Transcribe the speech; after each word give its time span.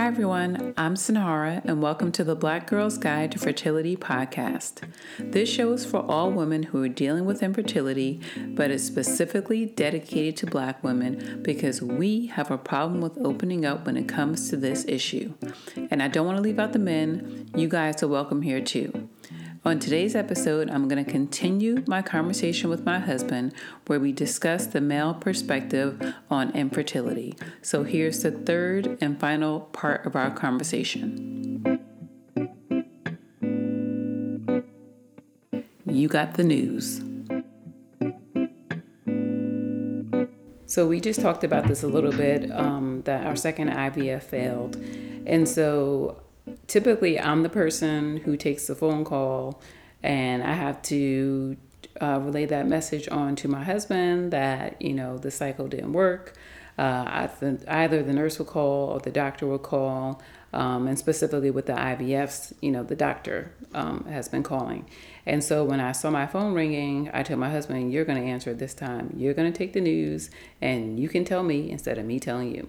Hi, 0.00 0.06
everyone. 0.06 0.72
I'm 0.78 0.94
Sinhara, 0.94 1.62
and 1.62 1.82
welcome 1.82 2.10
to 2.12 2.24
the 2.24 2.34
Black 2.34 2.66
Girl's 2.66 2.96
Guide 2.96 3.32
to 3.32 3.38
Fertility 3.38 3.98
podcast. 3.98 4.80
This 5.18 5.46
show 5.50 5.74
is 5.74 5.84
for 5.84 5.98
all 5.98 6.30
women 6.30 6.62
who 6.62 6.82
are 6.82 6.88
dealing 6.88 7.26
with 7.26 7.42
infertility, 7.42 8.18
but 8.34 8.70
is 8.70 8.82
specifically 8.82 9.66
dedicated 9.66 10.38
to 10.38 10.46
Black 10.46 10.82
women 10.82 11.42
because 11.42 11.82
we 11.82 12.28
have 12.28 12.50
a 12.50 12.56
problem 12.56 13.02
with 13.02 13.18
opening 13.18 13.66
up 13.66 13.84
when 13.84 13.98
it 13.98 14.08
comes 14.08 14.48
to 14.48 14.56
this 14.56 14.86
issue. 14.88 15.34
And 15.90 16.02
I 16.02 16.08
don't 16.08 16.24
want 16.24 16.38
to 16.38 16.42
leave 16.42 16.58
out 16.58 16.72
the 16.72 16.78
men, 16.78 17.50
you 17.54 17.68
guys 17.68 18.02
are 18.02 18.08
welcome 18.08 18.40
here 18.40 18.62
too. 18.62 18.99
On 19.62 19.78
today's 19.78 20.16
episode, 20.16 20.70
I'm 20.70 20.88
going 20.88 21.04
to 21.04 21.10
continue 21.10 21.84
my 21.86 22.00
conversation 22.00 22.70
with 22.70 22.86
my 22.86 22.98
husband 22.98 23.52
where 23.86 24.00
we 24.00 24.10
discuss 24.10 24.66
the 24.66 24.80
male 24.80 25.12
perspective 25.12 26.14
on 26.30 26.50
infertility. 26.52 27.36
So 27.60 27.84
here's 27.84 28.22
the 28.22 28.30
third 28.30 28.96
and 29.02 29.20
final 29.20 29.60
part 29.60 30.06
of 30.06 30.16
our 30.16 30.30
conversation. 30.30 31.78
You 35.84 36.08
got 36.08 36.34
the 36.34 36.44
news. 36.44 37.02
So 40.64 40.86
we 40.86 41.00
just 41.00 41.20
talked 41.20 41.44
about 41.44 41.66
this 41.66 41.82
a 41.82 41.88
little 41.88 42.12
bit 42.12 42.50
um, 42.50 43.02
that 43.02 43.26
our 43.26 43.36
second 43.36 43.68
IVF 43.68 44.22
failed. 44.22 44.76
And 45.26 45.46
so 45.46 46.22
typically 46.70 47.18
I'm 47.18 47.42
the 47.42 47.48
person 47.48 48.18
who 48.18 48.36
takes 48.36 48.68
the 48.68 48.76
phone 48.76 49.04
call 49.04 49.60
and 50.04 50.40
I 50.42 50.52
have 50.52 50.80
to 50.82 51.56
uh, 52.00 52.20
relay 52.22 52.46
that 52.46 52.68
message 52.68 53.08
on 53.08 53.34
to 53.36 53.48
my 53.48 53.64
husband 53.64 54.32
that, 54.32 54.80
you 54.80 54.94
know, 54.94 55.18
the 55.18 55.32
cycle 55.32 55.66
didn't 55.66 55.92
work. 55.92 56.34
Uh, 56.78 57.28
either 57.68 58.02
the 58.02 58.12
nurse 58.12 58.38
will 58.38 58.46
call 58.46 58.90
or 58.90 59.00
the 59.00 59.10
doctor 59.10 59.46
will 59.46 59.58
call. 59.58 60.22
Um, 60.52 60.86
and 60.86 60.96
specifically 60.96 61.50
with 61.50 61.66
the 61.66 61.72
IVFs, 61.72 62.52
you 62.60 62.70
know, 62.70 62.84
the 62.84 62.96
doctor 62.96 63.52
um, 63.74 64.04
has 64.04 64.28
been 64.28 64.44
calling. 64.44 64.86
And 65.26 65.42
so 65.42 65.64
when 65.64 65.80
I 65.80 65.90
saw 65.90 66.10
my 66.10 66.26
phone 66.26 66.54
ringing, 66.54 67.10
I 67.12 67.24
told 67.24 67.40
my 67.40 67.50
husband, 67.50 67.92
You're 67.92 68.04
going 68.04 68.22
to 68.22 68.28
answer 68.28 68.54
this 68.54 68.74
time. 68.74 69.12
You're 69.16 69.34
going 69.34 69.52
to 69.52 69.56
take 69.56 69.72
the 69.72 69.80
news 69.80 70.30
and 70.60 70.98
you 70.98 71.08
can 71.08 71.24
tell 71.24 71.42
me 71.42 71.70
instead 71.70 71.98
of 71.98 72.04
me 72.04 72.20
telling 72.20 72.54
you. 72.54 72.68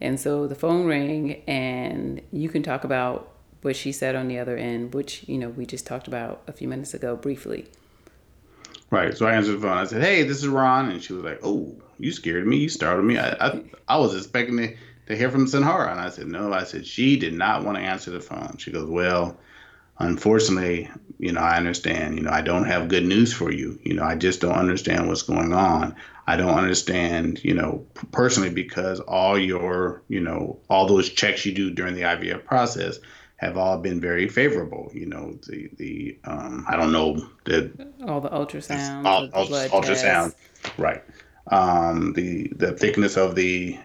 And 0.00 0.18
so 0.18 0.46
the 0.46 0.54
phone 0.54 0.86
rang, 0.86 1.42
and 1.46 2.20
you 2.32 2.48
can 2.48 2.62
talk 2.62 2.84
about 2.84 3.33
what 3.64 3.74
she 3.74 3.92
said 3.92 4.14
on 4.14 4.28
the 4.28 4.38
other 4.38 4.56
end, 4.56 4.92
which, 4.92 5.24
you 5.26 5.38
know, 5.38 5.48
we 5.48 5.64
just 5.64 5.86
talked 5.86 6.06
about 6.06 6.42
a 6.46 6.52
few 6.52 6.68
minutes 6.68 6.92
ago 6.92 7.16
briefly. 7.16 7.66
Right. 8.90 9.16
So 9.16 9.26
I 9.26 9.32
answered 9.32 9.56
the 9.56 9.60
phone. 9.62 9.78
I 9.78 9.84
said, 9.84 10.02
Hey, 10.02 10.22
this 10.22 10.38
is 10.38 10.48
Ron. 10.48 10.90
And 10.90 11.02
she 11.02 11.14
was 11.14 11.24
like, 11.24 11.40
Oh, 11.42 11.74
you 11.98 12.12
scared 12.12 12.46
me. 12.46 12.58
You 12.58 12.68
startled 12.68 13.06
me. 13.06 13.18
I, 13.18 13.30
I, 13.30 13.62
I 13.88 13.96
was 13.96 14.14
expecting 14.14 14.58
to, 14.58 14.76
to 15.06 15.16
hear 15.16 15.30
from 15.30 15.46
Sinhara. 15.46 15.90
And 15.90 16.00
I 16.00 16.10
said, 16.10 16.26
No. 16.26 16.52
I 16.52 16.64
said, 16.64 16.86
She 16.86 17.18
did 17.18 17.32
not 17.32 17.64
want 17.64 17.78
to 17.78 17.82
answer 17.82 18.10
the 18.10 18.20
phone. 18.20 18.56
She 18.58 18.70
goes, 18.70 18.88
Well, 18.88 19.36
unfortunately, 19.98 20.90
you 21.18 21.32
know, 21.32 21.40
I 21.40 21.56
understand. 21.56 22.16
You 22.16 22.24
know, 22.24 22.30
I 22.30 22.42
don't 22.42 22.66
have 22.66 22.88
good 22.88 23.04
news 23.04 23.32
for 23.32 23.50
you. 23.50 23.80
You 23.82 23.94
know, 23.94 24.04
I 24.04 24.14
just 24.14 24.42
don't 24.42 24.52
understand 24.52 25.08
what's 25.08 25.22
going 25.22 25.54
on. 25.54 25.96
I 26.26 26.36
don't 26.36 26.56
understand, 26.56 27.42
you 27.42 27.54
know, 27.54 27.86
personally 28.12 28.50
because 28.50 29.00
all 29.00 29.38
your, 29.38 30.02
you 30.08 30.20
know, 30.20 30.58
all 30.68 30.86
those 30.86 31.08
checks 31.08 31.44
you 31.44 31.52
do 31.52 31.70
during 31.70 31.94
the 31.94 32.02
IVF 32.02 32.44
process 32.44 32.98
have 33.44 33.56
all 33.56 33.78
been 33.78 34.00
very 34.00 34.28
favorable. 34.28 34.90
You 34.94 35.06
know, 35.06 35.38
the 35.46 35.70
the 35.76 36.18
um, 36.24 36.64
I 36.68 36.76
don't 36.76 36.92
know 36.92 37.28
the 37.44 37.70
all 38.06 38.20
the 38.20 38.30
ultrasounds, 38.30 39.04
all, 39.04 39.28
all, 39.32 39.46
ultrasound, 39.46 40.34
right? 40.78 41.02
Um, 41.48 42.12
the 42.14 42.48
the 42.56 42.72
thickness 42.72 43.16
of 43.16 43.34
the 43.34 43.78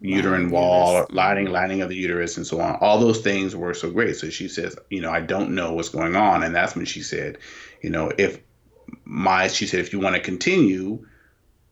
uterine 0.00 0.50
wall, 0.50 0.94
uterus. 0.94 1.14
lining 1.14 1.46
lining 1.50 1.82
of 1.82 1.88
the 1.88 1.96
uterus, 1.96 2.36
and 2.36 2.46
so 2.46 2.60
on. 2.60 2.76
All 2.80 2.98
those 2.98 3.20
things 3.20 3.54
were 3.54 3.74
so 3.74 3.90
great. 3.90 4.16
So 4.16 4.30
she 4.30 4.48
says, 4.48 4.76
you 4.90 5.00
know, 5.00 5.10
I 5.10 5.20
don't 5.20 5.54
know 5.54 5.74
what's 5.74 5.90
going 5.90 6.16
on, 6.16 6.42
and 6.42 6.54
that's 6.54 6.74
when 6.74 6.86
she 6.86 7.02
said, 7.02 7.38
you 7.82 7.90
know, 7.90 8.10
if 8.16 8.40
my 9.04 9.48
she 9.48 9.66
said 9.66 9.80
if 9.80 9.92
you 9.92 10.00
want 10.00 10.16
to 10.16 10.20
continue 10.20 11.06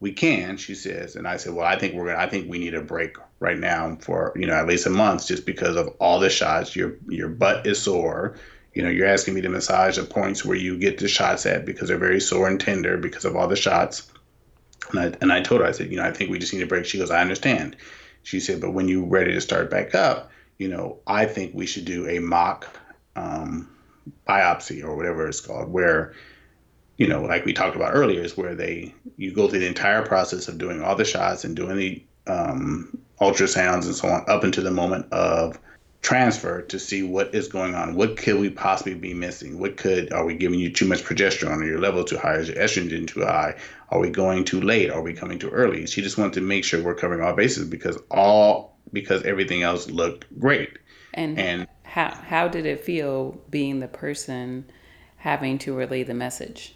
we 0.00 0.12
can 0.12 0.56
she 0.56 0.74
says. 0.74 1.16
And 1.16 1.28
i 1.28 1.36
said 1.36 1.54
well 1.54 1.66
i 1.66 1.78
think 1.78 1.94
we're 1.94 2.06
gonna 2.06 2.18
i 2.18 2.28
think 2.28 2.48
we 2.48 2.58
need 2.58 2.74
a 2.74 2.82
break 2.82 3.16
right 3.38 3.58
now 3.58 3.96
for 4.00 4.32
you 4.36 4.46
know 4.46 4.54
at 4.54 4.66
least 4.66 4.86
a 4.86 4.90
month 4.90 5.26
just 5.26 5.46
because 5.46 5.76
of 5.76 5.88
all 6.00 6.18
the 6.18 6.30
shots. 6.30 6.74
Your 6.74 6.96
your 7.08 7.28
butt 7.28 7.66
is 7.66 7.80
sore. 7.80 8.36
You 8.74 8.82
know 8.82 8.90
you're 8.90 9.06
asking 9.06 9.34
me 9.34 9.40
to 9.42 9.48
massage 9.48 9.96
the 9.96 10.04
points 10.04 10.44
where 10.44 10.56
you 10.56 10.78
get 10.78 10.98
the 10.98 11.08
shots 11.08 11.46
at 11.46 11.64
because 11.64 11.88
they're 11.88 11.98
very 11.98 12.20
sore 12.20 12.48
and 12.48 12.60
tender 12.60 12.96
because 12.96 13.24
of 13.24 13.36
all 13.36 13.48
the 13.48 13.56
shots. 13.56 14.10
And 14.90 15.00
i 15.00 15.18
and 15.20 15.32
i 15.32 15.40
told 15.40 15.60
her 15.60 15.66
i 15.66 15.72
said 15.72 15.90
you 15.90 15.96
know 15.96 16.04
i 16.04 16.12
think 16.12 16.30
we 16.30 16.38
just 16.38 16.54
need 16.54 16.62
a 16.62 16.66
break. 16.66 16.86
She 16.86 16.98
goes 16.98 17.10
i 17.10 17.20
understand. 17.20 17.76
She 18.22 18.40
said 18.40 18.60
but 18.60 18.72
when 18.72 18.88
you're 18.88 19.06
ready 19.06 19.32
to 19.32 19.40
start 19.40 19.70
back 19.70 19.94
up 19.94 20.30
you 20.60 20.68
know 20.68 20.98
i 21.06 21.24
think 21.24 21.52
we 21.54 21.66
should 21.66 21.86
do 21.86 22.06
a 22.06 22.20
mock 22.20 22.68
um, 23.16 23.68
biopsy 24.28 24.84
or 24.84 24.94
whatever 24.94 25.26
it's 25.26 25.40
called 25.40 25.72
where 25.72 26.14
you 27.00 27.08
know, 27.08 27.22
like 27.22 27.46
we 27.46 27.54
talked 27.54 27.76
about 27.76 27.94
earlier, 27.94 28.20
is 28.20 28.36
where 28.36 28.54
they 28.54 28.94
you 29.16 29.32
go 29.32 29.48
through 29.48 29.60
the 29.60 29.66
entire 29.66 30.04
process 30.04 30.48
of 30.48 30.58
doing 30.58 30.82
all 30.82 30.94
the 30.94 31.04
shots 31.06 31.44
and 31.44 31.56
doing 31.56 31.78
the 31.78 32.04
um, 32.26 32.94
ultrasounds 33.22 33.86
and 33.86 33.94
so 33.94 34.06
on 34.06 34.22
up 34.28 34.44
until 34.44 34.64
the 34.64 34.70
moment 34.70 35.10
of 35.10 35.58
transfer 36.02 36.60
to 36.60 36.78
see 36.78 37.02
what 37.02 37.34
is 37.34 37.48
going 37.48 37.74
on. 37.74 37.94
What 37.94 38.18
could 38.18 38.38
we 38.38 38.50
possibly 38.50 38.94
be 38.94 39.14
missing? 39.14 39.58
What 39.58 39.78
could 39.78 40.12
are 40.12 40.26
we 40.26 40.34
giving 40.34 40.60
you 40.60 40.70
too 40.70 40.84
much 40.84 41.02
progesterone? 41.02 41.62
Are 41.62 41.64
your 41.64 41.80
level 41.80 42.04
too 42.04 42.18
high? 42.18 42.34
Is 42.34 42.48
your 42.48 42.58
estrogen 42.58 43.08
too 43.08 43.22
high? 43.22 43.56
Are 43.88 43.98
we 43.98 44.10
going 44.10 44.44
too 44.44 44.60
late? 44.60 44.90
Are 44.90 45.00
we 45.00 45.14
coming 45.14 45.38
too 45.38 45.48
early? 45.48 45.86
She 45.86 46.02
just 46.02 46.18
wanted 46.18 46.34
to 46.34 46.42
make 46.42 46.64
sure 46.64 46.82
we're 46.82 46.94
covering 46.94 47.22
all 47.22 47.32
bases 47.32 47.66
because 47.66 47.96
all 48.10 48.76
because 48.92 49.22
everything 49.22 49.62
else 49.62 49.88
looked 49.88 50.26
great. 50.38 50.76
And 51.14 51.38
and 51.38 51.66
how 51.82 52.14
how 52.14 52.46
did 52.46 52.66
it 52.66 52.84
feel 52.84 53.40
being 53.48 53.80
the 53.80 53.88
person 53.88 54.70
having 55.16 55.56
to 55.60 55.74
relay 55.74 56.02
the 56.02 56.12
message? 56.12 56.74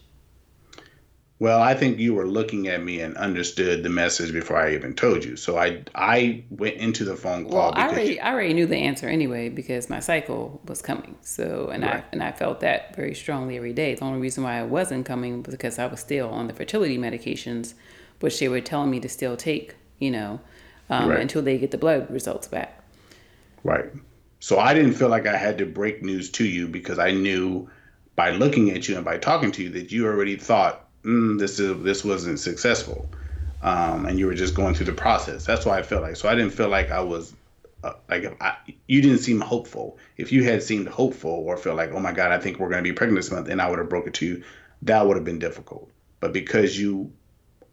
Well, 1.40 1.60
I 1.60 1.74
think 1.74 1.98
you 1.98 2.14
were 2.14 2.26
looking 2.26 2.68
at 2.68 2.84
me 2.84 3.00
and 3.00 3.16
understood 3.16 3.82
the 3.82 3.88
message 3.88 4.32
before 4.32 4.56
I 4.56 4.72
even 4.74 4.94
told 4.94 5.24
you. 5.24 5.36
So 5.36 5.58
I 5.58 5.82
I 5.94 6.44
went 6.50 6.76
into 6.76 7.04
the 7.04 7.16
phone 7.16 7.44
call. 7.44 7.54
Well, 7.54 7.72
I 7.74 7.88
already 7.88 8.20
I 8.20 8.32
already 8.32 8.54
knew 8.54 8.66
the 8.66 8.76
answer 8.76 9.08
anyway 9.08 9.48
because 9.48 9.90
my 9.90 9.98
cycle 9.98 10.60
was 10.66 10.80
coming. 10.80 11.16
So 11.22 11.70
and 11.72 11.82
right. 11.82 11.96
I 11.96 12.04
and 12.12 12.22
I 12.22 12.30
felt 12.30 12.60
that 12.60 12.94
very 12.94 13.14
strongly 13.14 13.56
every 13.56 13.72
day. 13.72 13.96
The 13.96 14.04
only 14.04 14.20
reason 14.20 14.44
why 14.44 14.60
I 14.60 14.62
wasn't 14.62 15.06
coming 15.06 15.42
was 15.42 15.54
because 15.54 15.78
I 15.78 15.86
was 15.86 15.98
still 15.98 16.30
on 16.30 16.46
the 16.46 16.54
fertility 16.54 16.98
medications, 16.98 17.74
which 18.20 18.38
they 18.38 18.48
were 18.48 18.60
telling 18.60 18.90
me 18.90 19.00
to 19.00 19.08
still 19.08 19.36
take. 19.36 19.74
You 19.98 20.12
know, 20.12 20.40
um, 20.88 21.08
right. 21.08 21.20
until 21.20 21.42
they 21.42 21.58
get 21.58 21.72
the 21.72 21.78
blood 21.78 22.10
results 22.10 22.46
back. 22.46 22.80
Right. 23.64 23.86
So 24.38 24.58
I 24.58 24.74
didn't 24.74 24.94
feel 24.94 25.08
like 25.08 25.26
I 25.26 25.36
had 25.36 25.58
to 25.58 25.66
break 25.66 26.02
news 26.02 26.30
to 26.32 26.44
you 26.44 26.68
because 26.68 26.98
I 26.98 27.10
knew 27.10 27.68
by 28.14 28.30
looking 28.30 28.70
at 28.70 28.88
you 28.88 28.96
and 28.96 29.04
by 29.04 29.18
talking 29.18 29.50
to 29.52 29.62
you 29.62 29.70
that 29.70 29.90
you 29.90 30.06
already 30.06 30.36
thought 30.36 30.83
mm, 31.04 31.38
this 31.38 31.58
is 31.58 31.82
this 31.82 32.04
wasn't 32.04 32.38
successful, 32.38 33.08
um, 33.62 34.06
and 34.06 34.18
you 34.18 34.26
were 34.26 34.34
just 34.34 34.54
going 34.54 34.74
through 34.74 34.86
the 34.86 34.92
process. 34.92 35.44
That's 35.44 35.66
why 35.66 35.78
I 35.78 35.82
felt 35.82 36.02
like. 36.02 36.16
So 36.16 36.28
I 36.28 36.34
didn't 36.34 36.52
feel 36.52 36.68
like 36.68 36.90
I 36.90 37.00
was 37.00 37.34
uh, 37.82 37.92
like 38.08 38.36
I, 38.40 38.56
you 38.88 39.02
didn't 39.02 39.18
seem 39.18 39.40
hopeful. 39.40 39.98
If 40.16 40.32
you 40.32 40.44
had 40.44 40.62
seemed 40.62 40.88
hopeful 40.88 41.30
or 41.30 41.56
felt 41.56 41.76
like, 41.76 41.92
oh 41.92 42.00
my 42.00 42.12
God, 42.12 42.32
I 42.32 42.38
think 42.38 42.58
we're 42.58 42.70
going 42.70 42.82
to 42.82 42.90
be 42.90 42.94
pregnant 42.94 43.18
this 43.18 43.30
month, 43.30 43.48
and 43.48 43.60
I 43.60 43.68
would 43.68 43.78
have 43.78 43.88
broke 43.88 44.06
it 44.06 44.14
to 44.14 44.26
you, 44.26 44.44
that 44.82 45.06
would 45.06 45.16
have 45.16 45.24
been 45.24 45.38
difficult. 45.38 45.90
But 46.20 46.32
because 46.32 46.78
you 46.78 47.12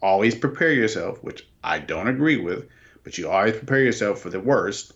always 0.00 0.34
prepare 0.34 0.72
yourself, 0.72 1.22
which 1.22 1.46
I 1.64 1.78
don't 1.78 2.08
agree 2.08 2.36
with, 2.36 2.68
but 3.04 3.16
you 3.16 3.28
always 3.30 3.56
prepare 3.56 3.80
yourself 3.80 4.20
for 4.20 4.30
the 4.30 4.40
worst. 4.40 4.92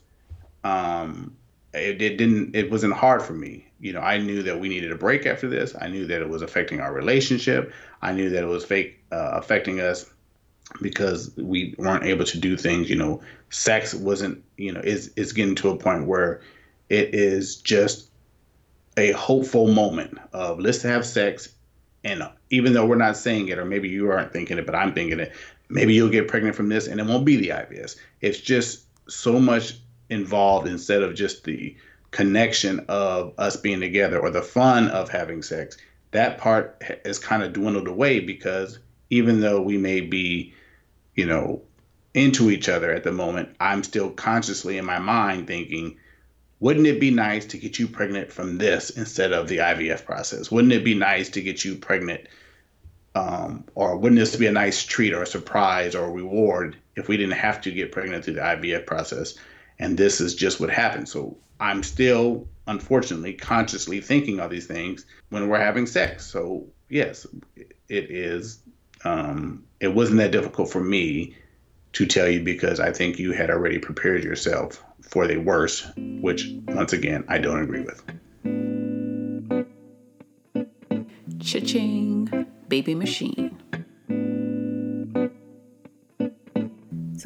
Um, 0.65 1.37
it, 1.73 2.03
it 2.03 2.17
didn't. 2.17 2.55
It 2.55 2.71
wasn't 2.71 2.95
hard 2.95 3.23
for 3.23 3.33
me 3.33 3.66
you 3.81 3.93
know, 3.93 4.01
I 4.01 4.19
knew 4.19 4.43
that 4.43 4.59
we 4.59 4.69
needed 4.69 4.93
a 4.93 4.97
break 4.97 5.27
after 5.27 5.49
this. 5.49 5.75
I 5.81 5.89
knew 5.89 6.07
that 6.07 6.21
it 6.21 6.29
was 6.29 6.43
affecting 6.43 6.81
our 6.81 6.93
relationship. 6.93 7.73
I 8.03 8.13
knew 8.13 8.31
that 8.31 8.43
it 8.43 8.47
was 8.47 8.65
fake 8.65 9.03
uh, 9.13 9.33
affecting 9.35 9.81
us 9.81 10.07
because 10.81 11.31
we 11.37 11.75
weren't 11.79 12.05
able 12.05 12.25
to 12.25 12.39
do 12.39 12.57
things. 12.57 12.89
You 12.89 12.97
know, 12.97 13.23
sex 13.51 13.95
wasn't. 13.95 14.43
You 14.57 14.73
know, 14.73 14.81
is 14.81 15.13
is 15.17 15.33
getting 15.33 15.55
to 15.57 15.71
a 15.71 15.77
point 15.77 16.07
where 16.07 16.41
it 16.89 17.15
is 17.15 17.57
just 17.57 18.09
a 18.97 19.13
hopeful 19.13 19.69
moment 19.69 20.19
of 20.33 20.59
let's 20.59 20.83
have 20.83 21.05
sex, 21.05 21.51
and 22.03 22.23
even 22.51 22.73
though 22.73 22.87
we're 22.87 22.97
not 22.97 23.17
saying 23.17 23.49
it, 23.49 23.59
or 23.59 23.65
maybe 23.65 23.89
you 23.89 24.11
aren't 24.11 24.33
thinking 24.33 24.59
it, 24.59 24.67
but 24.67 24.75
I'm 24.75 24.95
thinking 24.95 25.21
it. 25.21 25.33
Maybe 25.69 25.95
you'll 25.95 26.09
get 26.09 26.29
pregnant 26.29 26.57
from 26.57 26.69
this, 26.69 26.87
and 26.87 27.01
it 27.01 27.07
won't 27.07 27.25
be 27.25 27.37
the 27.37 27.49
IVF. 27.49 27.97
It's 28.21 28.41
just 28.41 28.85
so 29.09 29.39
much 29.39 29.79
involved 30.09 30.69
instead 30.69 31.03
of 31.03 31.15
just 31.15 31.45
the 31.45 31.77
connection 32.17 32.83
of 32.89 33.35
us 33.37 33.57
being 33.57 33.79
together 33.79 34.19
or 34.19 34.31
the 34.31 34.41
fun 34.41 34.89
of 34.89 35.11
having 35.11 35.43
sex, 35.43 35.77
that 36.13 36.39
part 36.39 36.83
is 37.05 37.19
kind 37.19 37.43
of 37.43 37.53
dwindled 37.53 37.87
away 37.87 38.21
because 38.21 38.79
even 39.11 39.43
though 39.43 39.61
we 39.61 39.77
may 39.77 40.01
be, 40.01 40.55
you 41.15 41.27
know, 41.27 41.61
into 42.15 42.51
each 42.51 42.71
other 42.71 42.91
at 42.91 43.05
the 43.05 43.13
moment, 43.13 43.55
I'm 43.61 43.85
still 43.85 44.09
consciously 44.09 44.79
in 44.79 44.87
my 44.87 44.99
mind 44.99 45.47
thinking, 45.47 45.99
wouldn't 46.59 46.87
it 46.87 47.01
be 47.01 47.11
nice 47.11 47.45
to 47.47 47.59
get 47.59 47.79
you 47.79 47.87
pregnant 47.87 48.33
from 48.33 48.57
this 48.57 48.89
instead 48.89 49.35
of 49.35 49.47
the 49.47 49.59
IVF 49.59 50.07
process? 50.07 50.51
Wouldn't 50.51 50.73
it 50.73 50.85
be 50.85 50.95
nice 50.95 51.29
to 51.29 51.43
get 51.43 51.67
you 51.67 51.75
pregnant? 51.75 52.29
Um, 53.15 53.67
or 53.75 53.99
wouldn't 53.99 54.19
this 54.19 54.37
be 54.37 54.47
a 54.47 54.53
nice 54.53 54.83
treat 54.83 55.13
or 55.13 55.21
a 55.21 55.27
surprise 55.27 55.95
or 55.95 56.07
a 56.07 56.11
reward 56.11 56.77
if 56.97 57.09
we 57.09 57.19
didn't 57.19 57.35
have 57.35 57.61
to 57.61 57.71
get 57.71 57.93
pregnant 57.93 58.25
through 58.25 58.35
the 58.35 58.41
IVF 58.41 58.87
process? 58.87 59.35
and 59.79 59.97
this 59.97 60.21
is 60.21 60.35
just 60.35 60.61
what 60.61 60.71
happened. 60.71 61.09
So 61.09 61.37
I'm 61.61 61.83
still, 61.83 62.49
unfortunately, 62.67 63.35
consciously 63.35 64.01
thinking 64.01 64.41
of 64.41 64.51
these 64.51 64.67
things 64.67 65.07
when 65.31 65.49
we're 65.49 65.61
having 65.61 65.87
sex. 65.87 66.27
So 66.27 66.67
yes, 66.89 67.27
it 67.57 68.11
is. 68.11 68.61
Um, 69.05 69.65
it 69.81 69.89
wasn't 69.89 70.19
that 70.19 70.33
difficult 70.33 70.71
for 70.71 70.81
me 70.83 71.37
to 71.93 72.07
tell 72.07 72.29
you 72.29 72.43
because 72.43 72.81
I 72.81 72.93
think 72.93 73.19
you 73.19 73.33
had 73.33 73.51
already 73.51 73.79
prepared 73.79 74.25
yourself 74.25 74.83
for 75.03 75.27
the 75.27 75.37
worst, 75.39 75.87
which 75.97 76.53
once 76.69 76.93
again 76.93 77.25
I 77.29 77.39
don't 77.39 77.63
agree 77.63 77.83
with. 77.83 78.03
Cha-ching, 81.41 82.47
baby 82.69 82.95
machine. 82.95 83.57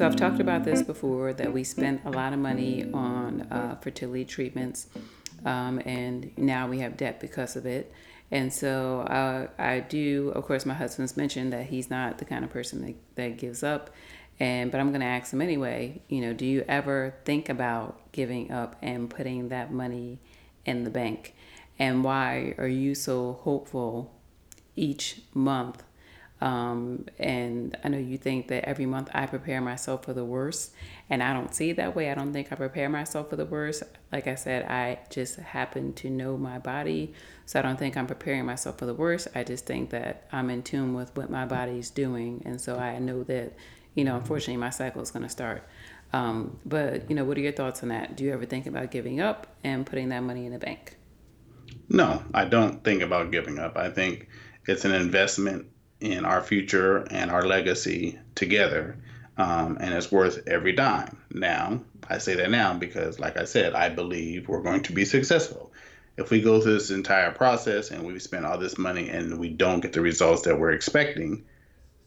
So 0.01 0.07
I've 0.07 0.15
talked 0.15 0.39
about 0.39 0.63
this 0.63 0.81
before 0.81 1.31
that 1.33 1.53
we 1.53 1.63
spent 1.63 2.01
a 2.05 2.09
lot 2.09 2.33
of 2.33 2.39
money 2.39 2.89
on 2.91 3.43
uh, 3.51 3.77
fertility 3.81 4.25
treatments, 4.25 4.87
um, 5.45 5.79
and 5.85 6.35
now 6.39 6.67
we 6.67 6.79
have 6.79 6.97
debt 6.97 7.19
because 7.19 7.55
of 7.55 7.67
it. 7.67 7.93
And 8.31 8.51
so 8.51 9.01
uh, 9.01 9.49
I 9.61 9.81
do, 9.81 10.31
of 10.33 10.45
course, 10.45 10.65
my 10.65 10.73
husband's 10.73 11.15
mentioned 11.15 11.53
that 11.53 11.67
he's 11.67 11.91
not 11.91 12.17
the 12.17 12.25
kind 12.25 12.43
of 12.43 12.49
person 12.49 12.83
that, 12.83 12.95
that 13.13 13.37
gives 13.37 13.61
up. 13.61 13.91
And 14.39 14.71
but 14.71 14.79
I'm 14.79 14.89
going 14.89 15.01
to 15.01 15.05
ask 15.05 15.33
him 15.33 15.39
anyway. 15.39 16.01
You 16.07 16.21
know, 16.21 16.33
do 16.33 16.47
you 16.47 16.65
ever 16.67 17.13
think 17.23 17.47
about 17.47 18.11
giving 18.11 18.51
up 18.51 18.77
and 18.81 19.07
putting 19.07 19.49
that 19.49 19.71
money 19.71 20.17
in 20.65 20.83
the 20.83 20.89
bank? 20.89 21.35
And 21.77 22.03
why 22.03 22.55
are 22.57 22.67
you 22.67 22.95
so 22.95 23.33
hopeful 23.43 24.11
each 24.75 25.21
month 25.35 25.83
um, 26.41 27.05
and 27.19 27.77
I 27.83 27.89
know 27.89 27.99
you 27.99 28.17
think 28.17 28.47
that 28.47 28.65
every 28.65 28.87
month 28.87 29.09
I 29.13 29.27
prepare 29.27 29.61
myself 29.61 30.05
for 30.05 30.13
the 30.13 30.25
worst, 30.25 30.73
and 31.09 31.21
I 31.21 31.33
don't 31.33 31.53
see 31.53 31.69
it 31.69 31.77
that 31.77 31.95
way. 31.95 32.09
I 32.09 32.15
don't 32.15 32.33
think 32.33 32.51
I 32.51 32.55
prepare 32.55 32.89
myself 32.89 33.29
for 33.29 33.35
the 33.35 33.45
worst. 33.45 33.83
Like 34.11 34.27
I 34.27 34.33
said, 34.33 34.65
I 34.65 34.99
just 35.11 35.37
happen 35.37 35.93
to 35.93 36.09
know 36.09 36.37
my 36.37 36.57
body, 36.57 37.13
so 37.45 37.59
I 37.59 37.61
don't 37.61 37.77
think 37.77 37.95
I'm 37.95 38.07
preparing 38.07 38.45
myself 38.45 38.79
for 38.79 38.87
the 38.87 38.93
worst. 38.93 39.27
I 39.35 39.43
just 39.43 39.67
think 39.67 39.91
that 39.91 40.27
I'm 40.31 40.49
in 40.49 40.63
tune 40.63 40.95
with 40.95 41.15
what 41.15 41.29
my 41.29 41.45
body's 41.45 41.91
doing, 41.91 42.41
and 42.43 42.59
so 42.59 42.77
I 42.77 42.97
know 42.97 43.23
that, 43.23 43.53
you 43.93 44.03
know, 44.03 44.15
unfortunately, 44.15 44.57
my 44.57 44.71
cycle 44.71 45.03
is 45.03 45.11
going 45.11 45.23
to 45.23 45.29
start. 45.29 45.63
Um, 46.11 46.59
but 46.65 47.07
you 47.07 47.15
know, 47.15 47.23
what 47.23 47.37
are 47.37 47.41
your 47.41 47.51
thoughts 47.51 47.83
on 47.83 47.89
that? 47.89 48.15
Do 48.17 48.23
you 48.23 48.33
ever 48.33 48.45
think 48.45 48.65
about 48.65 48.89
giving 48.89 49.21
up 49.21 49.47
and 49.63 49.85
putting 49.85 50.09
that 50.09 50.21
money 50.21 50.45
in 50.47 50.51
the 50.51 50.59
bank? 50.59 50.97
No, 51.87 52.23
I 52.33 52.45
don't 52.45 52.83
think 52.83 53.01
about 53.01 53.31
giving 53.31 53.59
up. 53.59 53.77
I 53.77 53.89
think 53.89 54.27
it's 54.65 54.85
an 54.85 54.91
investment 54.91 55.67
in 56.01 56.25
our 56.25 56.41
future 56.41 57.05
and 57.09 57.31
our 57.31 57.45
legacy 57.45 58.19
together. 58.35 58.97
Um, 59.37 59.77
and 59.79 59.93
it's 59.93 60.11
worth 60.11 60.47
every 60.47 60.73
dime. 60.73 61.17
Now, 61.31 61.81
I 62.09 62.17
say 62.17 62.35
that 62.35 62.51
now 62.51 62.73
because, 62.73 63.19
like 63.19 63.37
I 63.37 63.45
said, 63.45 63.73
I 63.73 63.89
believe 63.89 64.47
we're 64.47 64.61
going 64.61 64.83
to 64.83 64.93
be 64.93 65.05
successful. 65.05 65.71
If 66.17 66.29
we 66.29 66.41
go 66.41 66.59
through 66.59 66.73
this 66.73 66.91
entire 66.91 67.31
process 67.31 67.89
and 67.89 68.03
we 68.03 68.19
spend 68.19 68.45
all 68.45 68.57
this 68.57 68.77
money 68.77 69.09
and 69.09 69.39
we 69.39 69.49
don't 69.49 69.79
get 69.79 69.93
the 69.93 70.01
results 70.01 70.41
that 70.43 70.59
we're 70.59 70.71
expecting, 70.71 71.45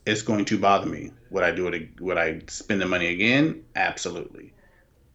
it's 0.07 0.23
going 0.23 0.45
to 0.47 0.59
bother 0.59 0.87
me. 0.87 1.11
Would 1.31 1.45
I 1.45 1.53
do 1.53 1.69
it? 1.69 2.01
Would 2.01 2.19
I 2.19 2.43
spend 2.49 2.81
the 2.81 2.87
money 2.87 3.07
again? 3.07 3.65
Absolutely. 3.75 4.53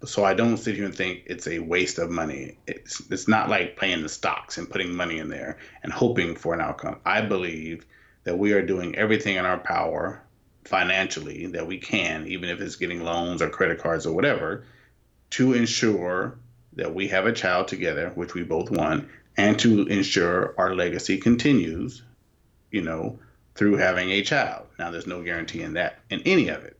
So 0.05 0.23
I 0.23 0.33
don't 0.33 0.57
sit 0.57 0.75
here 0.75 0.85
and 0.85 0.95
think 0.95 1.23
it's 1.27 1.47
a 1.47 1.59
waste 1.59 1.99
of 1.99 2.09
money. 2.09 2.57
It's 2.65 3.01
it's 3.11 3.27
not 3.27 3.49
like 3.49 3.77
playing 3.77 4.01
the 4.01 4.09
stocks 4.09 4.57
and 4.57 4.69
putting 4.69 4.95
money 4.95 5.19
in 5.19 5.29
there 5.29 5.59
and 5.83 5.93
hoping 5.93 6.35
for 6.35 6.53
an 6.53 6.61
outcome. 6.61 6.97
I 7.05 7.21
believe 7.21 7.85
that 8.23 8.37
we 8.37 8.53
are 8.53 8.61
doing 8.61 8.95
everything 8.95 9.35
in 9.35 9.45
our 9.45 9.57
power 9.57 10.21
financially 10.65 11.47
that 11.47 11.67
we 11.67 11.77
can, 11.77 12.27
even 12.27 12.49
if 12.49 12.61
it's 12.61 12.75
getting 12.75 13.03
loans 13.03 13.41
or 13.41 13.49
credit 13.49 13.79
cards 13.79 14.05
or 14.05 14.13
whatever, 14.13 14.63
to 15.31 15.53
ensure 15.53 16.37
that 16.73 16.93
we 16.93 17.07
have 17.07 17.25
a 17.25 17.33
child 17.33 17.67
together, 17.67 18.11
which 18.15 18.33
we 18.33 18.43
both 18.43 18.69
want, 18.69 19.07
and 19.37 19.57
to 19.59 19.85
ensure 19.87 20.53
our 20.57 20.75
legacy 20.75 21.17
continues, 21.17 22.03
you 22.71 22.81
know, 22.81 23.17
through 23.55 23.77
having 23.77 24.09
a 24.11 24.21
child. 24.21 24.67
Now, 24.77 24.91
there's 24.91 25.07
no 25.07 25.23
guarantee 25.23 25.61
in 25.61 25.73
that, 25.73 25.99
in 26.09 26.21
any 26.21 26.49
of 26.49 26.63
it, 26.63 26.77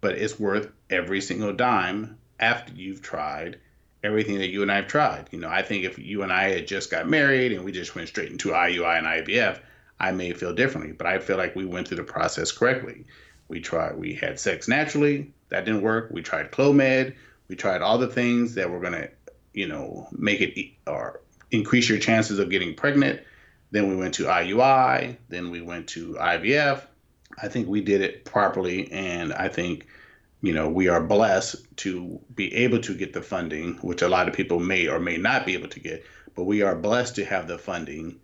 but 0.00 0.16
it's 0.16 0.38
worth 0.38 0.70
every 0.88 1.20
single 1.20 1.52
dime 1.52 2.18
after 2.38 2.72
you've 2.72 3.02
tried 3.02 3.58
everything 4.02 4.38
that 4.38 4.48
you 4.48 4.62
and 4.62 4.72
I 4.72 4.76
have 4.76 4.86
tried. 4.86 5.28
You 5.30 5.40
know, 5.40 5.48
I 5.48 5.62
think 5.62 5.84
if 5.84 5.98
you 5.98 6.22
and 6.22 6.32
I 6.32 6.50
had 6.50 6.66
just 6.66 6.90
got 6.90 7.08
married 7.08 7.52
and 7.52 7.64
we 7.64 7.72
just 7.72 7.94
went 7.94 8.08
straight 8.08 8.30
into 8.30 8.50
IUI 8.50 8.98
and 8.98 9.06
IVF, 9.06 9.60
I 10.00 10.12
may 10.12 10.32
feel 10.32 10.54
differently, 10.54 10.92
but 10.92 11.06
I 11.06 11.18
feel 11.18 11.36
like 11.36 11.54
we 11.54 11.66
went 11.66 11.86
through 11.86 11.98
the 11.98 12.04
process 12.04 12.50
correctly. 12.50 13.04
We 13.48 13.60
tried, 13.60 13.98
we 13.98 14.14
had 14.14 14.40
sex 14.40 14.66
naturally, 14.66 15.32
that 15.50 15.66
didn't 15.66 15.82
work. 15.82 16.08
We 16.10 16.22
tried 16.22 16.50
Clomid, 16.50 17.14
we 17.48 17.56
tried 17.56 17.82
all 17.82 17.98
the 17.98 18.08
things 18.08 18.54
that 18.54 18.70
were 18.70 18.80
gonna, 18.80 19.08
you 19.52 19.68
know, 19.68 20.08
make 20.12 20.40
it 20.40 20.72
or 20.86 21.20
increase 21.50 21.88
your 21.88 21.98
chances 21.98 22.38
of 22.38 22.48
getting 22.48 22.74
pregnant. 22.74 23.20
Then 23.72 23.88
we 23.88 23.96
went 23.96 24.14
to 24.14 24.24
IUI, 24.24 25.16
then 25.28 25.50
we 25.50 25.60
went 25.60 25.86
to 25.88 26.14
IVF. 26.14 26.82
I 27.42 27.48
think 27.48 27.68
we 27.68 27.80
did 27.80 28.00
it 28.00 28.24
properly, 28.24 28.90
and 28.90 29.32
I 29.32 29.48
think, 29.48 29.86
you 30.42 30.52
know, 30.52 30.68
we 30.68 30.88
are 30.88 31.02
blessed 31.02 31.56
to 31.78 32.20
be 32.34 32.54
able 32.54 32.80
to 32.80 32.94
get 32.94 33.12
the 33.12 33.22
funding, 33.22 33.74
which 33.82 34.02
a 34.02 34.08
lot 34.08 34.28
of 34.28 34.34
people 34.34 34.58
may 34.58 34.88
or 34.88 34.98
may 34.98 35.16
not 35.16 35.44
be 35.44 35.54
able 35.54 35.68
to 35.68 35.80
get, 35.80 36.04
but 36.34 36.44
we 36.44 36.62
are 36.62 36.74
blessed 36.74 37.16
to 37.16 37.24
have 37.24 37.46
the 37.46 37.58
funding 37.58 38.18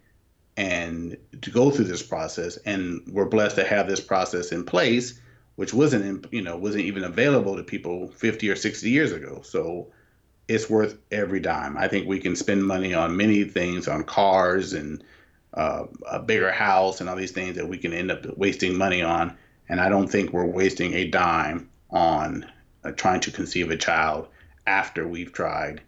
and 0.57 1.17
to 1.43 1.51
go 1.51 1.71
through 1.71 1.85
this 1.85 2.03
process. 2.03 2.57
And 2.59 3.03
we're 3.11 3.29
blessed 3.29 3.57
to 3.57 3.65
have 3.65 3.89
this 3.89 4.01
process 4.01 4.53
in 4.53 4.65
place, 4.65 5.21
which 5.57 5.75
wasn't, 5.75 6.27
you 6.33 6.43
know, 6.43 6.57
wasn't 6.57 6.85
even 6.85 7.05
available 7.05 7.57
to 7.57 7.63
people 7.63 8.09
50 8.09 8.49
or 8.49 8.57
60 8.57 8.91
years 8.91 9.13
ago. 9.13 9.43
So 9.45 9.89
it's 10.49 10.71
worth 10.71 10.99
every 11.11 11.41
dime. 11.41 11.77
I 11.77 11.89
think 11.89 12.07
we 12.07 12.21
can 12.21 12.37
spend 12.37 12.65
money 12.65 12.95
on 12.95 13.17
many 13.17 13.45
things, 13.45 13.89
on 13.89 14.05
cars 14.05 14.73
and 14.73 15.03
uh, 15.55 15.87
a 16.11 16.21
bigger 16.21 16.53
house 16.53 17.01
and 17.01 17.09
all 17.09 17.17
these 17.17 17.33
things 17.33 17.57
that 17.57 17.69
we 17.69 17.79
can 17.79 17.93
end 17.93 18.11
up 18.11 18.27
wasting 18.37 18.77
money 18.77 19.03
on. 19.03 19.37
And 19.69 19.81
I 19.81 19.89
don't 19.89 20.09
think 20.09 20.33
we're 20.33 20.47
wasting 20.47 20.95
a 20.95 21.09
dime 21.09 21.69
on 21.91 22.47
uh, 22.85 22.93
trying 22.93 23.21
to 23.21 23.31
conceive 23.31 23.71
a 23.71 23.77
child 23.77 24.29
after 24.67 25.07
we've 25.07 25.33
tried 25.33 25.83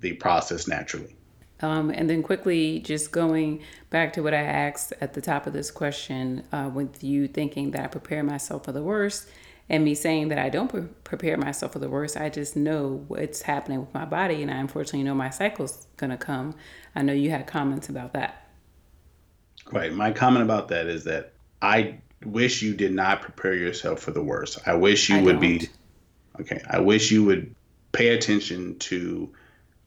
the 0.00 0.12
process 0.14 0.68
naturally. 0.68 1.17
Um, 1.60 1.90
and 1.90 2.08
then 2.08 2.22
quickly, 2.22 2.78
just 2.80 3.10
going 3.10 3.62
back 3.90 4.12
to 4.14 4.22
what 4.22 4.32
I 4.34 4.42
asked 4.42 4.92
at 5.00 5.14
the 5.14 5.20
top 5.20 5.46
of 5.46 5.52
this 5.52 5.70
question, 5.70 6.44
uh, 6.52 6.70
with 6.72 7.02
you 7.02 7.26
thinking 7.26 7.72
that 7.72 7.84
I 7.84 7.86
prepare 7.88 8.22
myself 8.22 8.64
for 8.64 8.72
the 8.72 8.82
worst, 8.82 9.28
and 9.68 9.84
me 9.84 9.94
saying 9.94 10.28
that 10.28 10.38
I 10.38 10.48
don't 10.48 10.68
pre- 10.68 10.86
prepare 11.04 11.36
myself 11.36 11.72
for 11.72 11.78
the 11.78 11.90
worst, 11.90 12.16
I 12.16 12.28
just 12.30 12.56
know 12.56 13.04
what's 13.08 13.42
happening 13.42 13.80
with 13.80 13.92
my 13.92 14.04
body, 14.04 14.42
and 14.42 14.50
I 14.50 14.56
unfortunately 14.56 15.02
know 15.02 15.14
my 15.14 15.30
cycle's 15.30 15.86
gonna 15.96 16.16
come. 16.16 16.54
I 16.94 17.02
know 17.02 17.12
you 17.12 17.30
had 17.30 17.46
comments 17.46 17.88
about 17.88 18.12
that. 18.14 18.48
Right. 19.72 19.92
My 19.92 20.12
comment 20.12 20.44
about 20.44 20.68
that 20.68 20.86
is 20.86 21.04
that 21.04 21.34
I 21.60 21.98
wish 22.24 22.62
you 22.62 22.74
did 22.74 22.92
not 22.92 23.20
prepare 23.20 23.54
yourself 23.54 24.00
for 24.00 24.12
the 24.12 24.22
worst. 24.22 24.58
I 24.66 24.74
wish 24.74 25.10
you 25.10 25.16
I 25.16 25.22
would 25.22 25.32
don't. 25.32 25.40
be 25.40 25.68
okay. 26.40 26.62
I 26.70 26.80
wish 26.80 27.10
you 27.10 27.24
would 27.24 27.54
pay 27.92 28.08
attention 28.08 28.78
to 28.78 29.30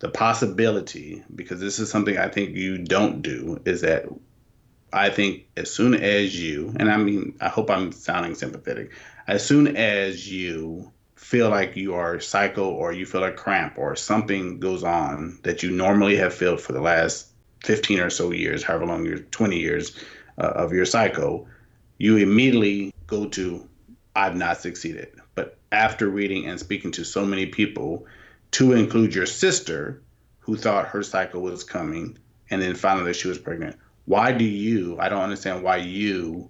the 0.01 0.10
possibility, 0.10 1.24
because 1.36 1.60
this 1.60 1.77
is 1.77 1.91
something 1.91 2.17
I 2.17 2.27
think 2.27 2.55
you 2.55 2.79
don't 2.79 3.22
do, 3.22 3.62
is 3.65 3.81
that 3.81 4.05
I 4.91 5.12
think 5.12 5.46
as 5.55 5.72
soon 5.72 5.93
as 5.93 6.38
you, 6.38 6.74
and 6.79 6.91
I 6.91 6.98
mean, 6.98 7.36
I 7.39 7.50
hope 7.50 7.70
I'm 7.70 7.91
sounding 7.91 8.34
sympathetic, 8.34 8.93
as 9.27 9.46
soon 9.46 9.77
as 9.77 10.29
you 10.29 10.91
feel 11.15 11.50
like 11.50 11.77
you 11.77 11.93
are 11.93 12.20
psycho 12.20 12.67
or 12.67 12.91
you 12.91 13.05
feel 13.05 13.24
a 13.24 13.31
cramp 13.31 13.75
or 13.77 13.96
something 13.96 14.60
goes 14.60 14.84
on 14.84 15.39
that 15.43 15.62
you 15.62 15.70
normally 15.70 16.15
have 16.15 16.34
felt 16.34 16.60
for 16.60 16.74
the 16.74 16.81
last 16.81 17.27
15 17.63 18.00
or 18.00 18.10
so 18.10 18.31
years, 18.31 18.63
however 18.63 18.88
long 18.88 19.05
your 19.05 19.20
20 19.20 19.60
years 19.60 19.96
uh, 20.39 20.48
of 20.48 20.74
your 20.74 20.86
psycho, 20.86 21.48
you 22.00 22.17
immediately 22.17 22.91
go 23.05 23.27
to, 23.27 23.70
I've 24.15 24.36
not 24.36 24.60
succeeded. 24.62 25.13
But 25.36 25.60
after 25.72 26.10
reading 26.10 26.48
and 26.48 26.60
speaking 26.60 26.91
to 26.93 27.03
so 27.03 27.24
many 27.24 27.46
people, 27.46 28.08
to 28.51 28.74
include 28.74 29.15
your 29.15 29.25
sister 29.25 30.01
who 30.39 30.55
thought 30.55 30.88
her 30.88 31.03
cycle 31.03 31.41
was 31.41 31.63
coming 31.63 32.17
and 32.50 32.62
then 32.62 32.75
found 32.75 33.00
out 33.00 33.05
that 33.05 33.15
she 33.15 33.27
was 33.27 33.38
pregnant. 33.38 33.77
Why 34.05 34.31
do 34.31 34.43
you, 34.43 34.98
I 35.00 35.10
don't 35.10 35.22
understand 35.22 35.63
why 35.63 35.77
you 35.77 36.50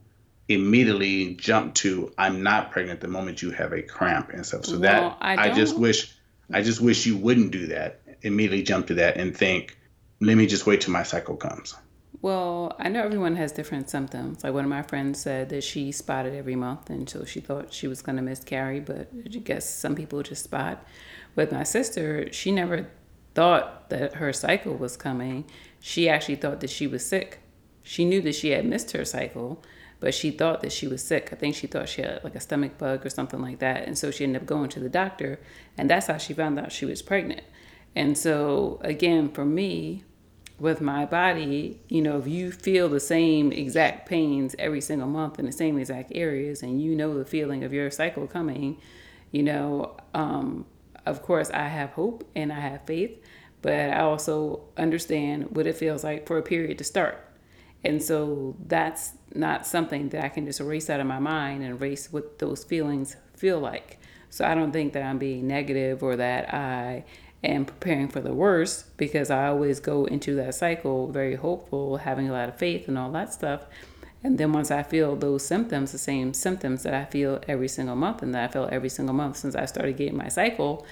immediately 0.49 1.35
jump 1.35 1.75
to 1.75 2.11
I'm 2.17 2.43
not 2.43 2.71
pregnant 2.71 2.99
the 2.99 3.07
moment 3.07 3.41
you 3.41 3.51
have 3.51 3.73
a 3.73 3.81
cramp 3.81 4.31
and 4.31 4.45
stuff. 4.45 4.65
So 4.65 4.73
well, 4.73 4.81
that 4.81 5.17
I, 5.21 5.49
I 5.49 5.53
just 5.53 5.77
wish 5.77 6.13
I 6.53 6.61
just 6.61 6.81
wish 6.81 7.05
you 7.05 7.17
wouldn't 7.17 7.51
do 7.51 7.67
that. 7.67 8.01
Immediately 8.21 8.63
jump 8.63 8.87
to 8.87 8.95
that 8.95 9.17
and 9.17 9.35
think, 9.35 9.77
let 10.19 10.35
me 10.35 10.47
just 10.47 10.65
wait 10.65 10.81
till 10.81 10.93
my 10.93 11.03
cycle 11.03 11.35
comes. 11.37 11.75
Well, 12.21 12.75
I 12.77 12.89
know 12.89 13.03
everyone 13.03 13.35
has 13.37 13.51
different 13.51 13.89
symptoms. 13.89 14.43
Like 14.43 14.53
one 14.53 14.63
of 14.63 14.69
my 14.69 14.83
friends 14.83 15.19
said 15.19 15.49
that 15.49 15.63
she 15.63 15.91
spotted 15.91 16.35
every 16.35 16.55
month 16.55 16.89
until 16.89 17.25
she 17.25 17.39
thought 17.39 17.73
she 17.73 17.87
was 17.87 18.01
going 18.01 18.17
to 18.17 18.21
miscarry, 18.21 18.79
but 18.79 19.09
I 19.25 19.29
guess 19.29 19.67
some 19.67 19.95
people 19.95 20.21
just 20.21 20.43
spot. 20.43 20.85
With 21.35 21.51
my 21.51 21.63
sister, 21.63 22.31
she 22.31 22.51
never 22.51 22.87
thought 23.33 23.89
that 23.89 24.15
her 24.15 24.33
cycle 24.33 24.75
was 24.75 24.97
coming. 24.97 25.45
She 25.79 26.09
actually 26.09 26.35
thought 26.35 26.59
that 26.61 26.69
she 26.69 26.87
was 26.87 27.05
sick. 27.05 27.39
she 27.83 28.05
knew 28.05 28.21
that 28.21 28.35
she 28.35 28.51
had 28.51 28.63
missed 28.65 28.91
her 28.91 29.03
cycle, 29.03 29.63
but 29.99 30.13
she 30.13 30.29
thought 30.29 30.61
that 30.61 30.71
she 30.71 30.87
was 30.87 31.03
sick. 31.03 31.29
I 31.31 31.35
think 31.35 31.55
she 31.55 31.65
thought 31.67 31.89
she 31.89 32.01
had 32.03 32.23
like 32.23 32.35
a 32.35 32.39
stomach 32.39 32.77
bug 32.77 33.05
or 33.05 33.09
something 33.09 33.41
like 33.41 33.59
that. 33.59 33.87
And 33.87 33.97
so 33.97 34.11
she 34.11 34.23
ended 34.23 34.43
up 34.43 34.47
going 34.47 34.69
to 34.69 34.79
the 34.79 34.89
doctor, 34.89 35.39
and 35.77 35.89
that's 35.89 36.07
how 36.07 36.17
she 36.17 36.33
found 36.33 36.59
out 36.59 36.71
she 36.71 36.85
was 36.85 37.01
pregnant. 37.01 37.41
And 37.95 38.17
so, 38.17 38.79
again, 38.83 39.29
for 39.29 39.45
me, 39.45 40.03
with 40.59 40.79
my 40.79 41.05
body, 41.05 41.81
you 41.89 42.01
know, 42.01 42.19
if 42.19 42.27
you 42.27 42.51
feel 42.51 42.87
the 42.87 42.99
same 42.99 43.51
exact 43.51 44.07
pains 44.07 44.55
every 44.59 44.79
single 44.79 45.07
month 45.07 45.39
in 45.39 45.45
the 45.45 45.51
same 45.51 45.77
exact 45.79 46.11
areas 46.13 46.61
and 46.61 46.81
you 46.81 46.95
know 46.95 47.17
the 47.17 47.25
feeling 47.25 47.63
of 47.63 47.73
your 47.73 47.89
cycle 47.89 48.27
coming, 48.27 48.77
you 49.31 49.41
know, 49.41 49.97
um, 50.13 50.65
of 51.05 51.21
course, 51.21 51.49
I 51.49 51.67
have 51.67 51.91
hope 51.91 52.29
and 52.35 52.51
I 52.51 52.59
have 52.59 52.85
faith, 52.85 53.21
but 53.61 53.73
I 53.73 54.01
also 54.01 54.61
understand 54.77 55.55
what 55.55 55.67
it 55.67 55.75
feels 55.75 56.03
like 56.03 56.27
for 56.27 56.37
a 56.37 56.43
period 56.43 56.77
to 56.79 56.83
start. 56.83 57.27
And 57.83 58.01
so 58.01 58.55
that's 58.67 59.13
not 59.33 59.65
something 59.65 60.09
that 60.09 60.23
I 60.23 60.29
can 60.29 60.45
just 60.45 60.59
erase 60.59 60.89
out 60.89 60.99
of 60.99 61.07
my 61.07 61.19
mind 61.19 61.63
and 61.63 61.73
erase 61.73 62.11
what 62.11 62.39
those 62.39 62.63
feelings 62.63 63.15
feel 63.35 63.59
like. 63.59 63.99
So 64.29 64.45
I 64.45 64.55
don't 64.55 64.71
think 64.71 64.93
that 64.93 65.03
I'm 65.03 65.17
being 65.17 65.47
negative 65.47 66.03
or 66.03 66.15
that 66.15 66.53
I 66.53 67.05
am 67.43 67.65
preparing 67.65 68.07
for 68.07 68.21
the 68.21 68.33
worst 68.33 68.95
because 68.97 69.31
I 69.31 69.47
always 69.47 69.79
go 69.79 70.05
into 70.05 70.35
that 70.35 70.55
cycle 70.55 71.07
very 71.11 71.35
hopeful, 71.35 71.97
having 71.97 72.29
a 72.29 72.31
lot 72.31 72.49
of 72.49 72.57
faith 72.57 72.87
and 72.87 72.97
all 72.97 73.11
that 73.11 73.33
stuff. 73.33 73.65
And 74.23 74.37
then 74.37 74.53
once 74.53 74.69
I 74.69 74.83
feel 74.83 75.15
those 75.15 75.43
symptoms, 75.45 75.91
the 75.91 75.97
same 75.97 76.33
symptoms 76.33 76.83
that 76.83 76.93
I 76.93 77.05
feel 77.05 77.41
every 77.47 77.67
single 77.67 77.95
month 77.95 78.21
and 78.21 78.33
that 78.35 78.49
I 78.49 78.53
feel 78.53 78.69
every 78.71 78.89
single 78.89 79.15
month 79.15 79.37
since 79.37 79.55
I 79.55 79.65
started 79.65 79.97
getting 79.97 80.17
my 80.17 80.27
cycle, 80.27 80.85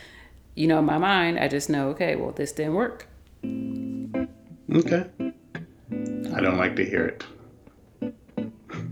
you 0.56 0.68
know, 0.68 0.80
in 0.80 0.86
my 0.86 0.98
mind, 0.98 1.40
I 1.40 1.48
just 1.48 1.70
know, 1.70 1.90
okay, 1.90 2.16
well, 2.16 2.32
this 2.32 2.52
didn't 2.52 2.74
work. 2.74 3.08
Okay. 3.46 5.06
I 6.36 6.42
don't 6.42 6.58
like 6.58 6.76
to 6.78 6.86
hear 6.86 7.06
it. 7.06 7.24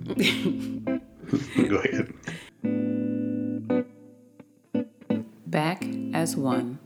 Go 1.67 1.77
ahead. 1.77 2.13
Back 5.48 5.84
as 6.13 6.36
one. 6.36 6.79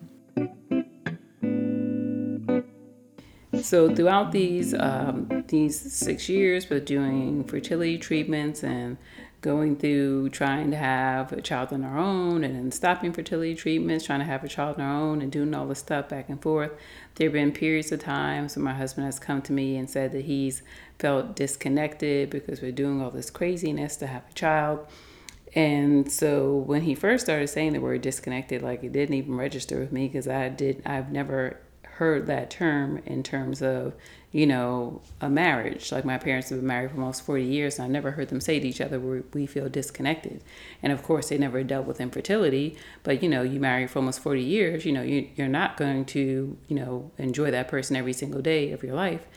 So 3.63 3.93
throughout 3.93 4.31
these 4.31 4.73
um, 4.73 5.43
these 5.47 5.79
six 5.79 6.27
years 6.29 6.69
with 6.69 6.85
doing 6.85 7.43
fertility 7.43 7.97
treatments 7.97 8.63
and 8.63 8.97
going 9.41 9.75
through 9.75 10.29
trying 10.29 10.69
to 10.71 10.77
have 10.77 11.31
a 11.33 11.41
child 11.41 11.73
on 11.73 11.83
our 11.83 11.97
own 11.97 12.43
and 12.43 12.55
then 12.55 12.71
stopping 12.71 13.11
fertility 13.11 13.55
treatments, 13.55 14.05
trying 14.05 14.19
to 14.19 14.25
have 14.25 14.43
a 14.43 14.47
child 14.47 14.77
on 14.77 14.83
our 14.83 15.01
own 15.01 15.21
and 15.21 15.31
doing 15.31 15.53
all 15.55 15.67
this 15.67 15.79
stuff 15.79 16.09
back 16.09 16.29
and 16.29 16.41
forth, 16.41 16.71
there 17.15 17.27
have 17.27 17.33
been 17.33 17.51
periods 17.51 17.91
of 17.91 17.99
times 17.99 18.55
when 18.55 18.63
my 18.63 18.73
husband 18.73 19.05
has 19.05 19.19
come 19.19 19.41
to 19.41 19.51
me 19.51 19.77
and 19.77 19.89
said 19.89 20.11
that 20.11 20.25
he's 20.25 20.61
felt 20.99 21.35
disconnected 21.35 22.29
because 22.29 22.61
we're 22.61 22.71
doing 22.71 23.01
all 23.01 23.09
this 23.09 23.31
craziness 23.31 23.97
to 23.97 24.07
have 24.07 24.23
a 24.29 24.33
child. 24.33 24.85
And 25.55 26.09
so 26.09 26.53
when 26.53 26.83
he 26.83 26.95
first 26.95 27.25
started 27.25 27.47
saying 27.47 27.73
the 27.73 27.79
word 27.79 28.01
disconnected, 28.01 28.61
like 28.61 28.83
it 28.83 28.91
didn't 28.91 29.15
even 29.15 29.35
register 29.35 29.79
with 29.79 29.91
me 29.91 30.07
because 30.07 30.27
I 30.27 30.49
did 30.49 30.81
I've 30.85 31.11
never 31.11 31.59
heard 32.01 32.25
that 32.25 32.49
term 32.49 32.99
in 33.05 33.21
terms 33.21 33.61
of, 33.61 33.93
you 34.31 34.47
know, 34.47 34.99
a 35.21 35.29
marriage. 35.29 35.91
Like 35.91 36.03
my 36.03 36.17
parents 36.17 36.49
have 36.49 36.57
been 36.57 36.65
married 36.65 36.89
for 36.89 36.97
almost 36.97 37.23
40 37.23 37.43
years, 37.43 37.77
and 37.77 37.85
I 37.85 37.87
never 37.89 38.09
heard 38.09 38.29
them 38.29 38.41
say 38.41 38.59
to 38.59 38.67
each 38.67 38.81
other, 38.81 38.99
we 38.99 39.45
feel 39.45 39.69
disconnected. 39.69 40.43
And 40.81 40.91
of 40.91 41.03
course, 41.03 41.29
they 41.29 41.37
never 41.37 41.63
dealt 41.63 41.85
with 41.85 42.01
infertility, 42.01 42.75
but, 43.03 43.21
you 43.21 43.29
know, 43.29 43.43
you 43.43 43.59
marry 43.59 43.85
for 43.85 43.99
almost 43.99 44.19
40 44.21 44.41
years, 44.41 44.83
you 44.83 44.91
know, 44.91 45.03
you, 45.03 45.29
you're 45.35 45.47
not 45.47 45.77
going 45.77 46.05
to, 46.05 46.57
you 46.67 46.75
know, 46.75 47.11
enjoy 47.19 47.51
that 47.51 47.67
person 47.67 47.95
every 47.95 48.13
single 48.13 48.41
day 48.41 48.71
of 48.71 48.81
your 48.81 48.95
life. 48.95 49.27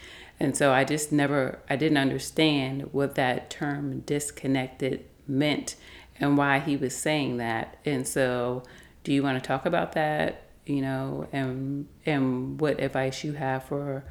And 0.41 0.57
so 0.57 0.73
I 0.73 0.85
just 0.85 1.13
never, 1.13 1.59
I 1.69 1.77
didn't 1.77 1.99
understand 1.99 2.95
what 2.95 3.15
that 3.17 3.51
term 3.51 4.01
disconnected 4.01 5.05
meant 5.29 5.77
and 6.19 6.39
why 6.39 6.61
he 6.61 6.79
was 6.79 6.97
saying 6.97 7.37
that. 7.37 7.77
And 7.85 8.09
so, 8.09 8.63
do 9.03 9.13
you 9.13 9.23
want 9.23 9.37
to 9.43 9.47
talk 9.47 9.67
about 9.67 9.93
that? 9.93 10.45
You 10.67 10.81
know, 10.81 11.29
and 11.33 11.89
and 12.07 12.61
what 12.61 12.81
advice 12.81 13.25
you 13.25 13.33
have 13.33 13.65
for 13.65 14.05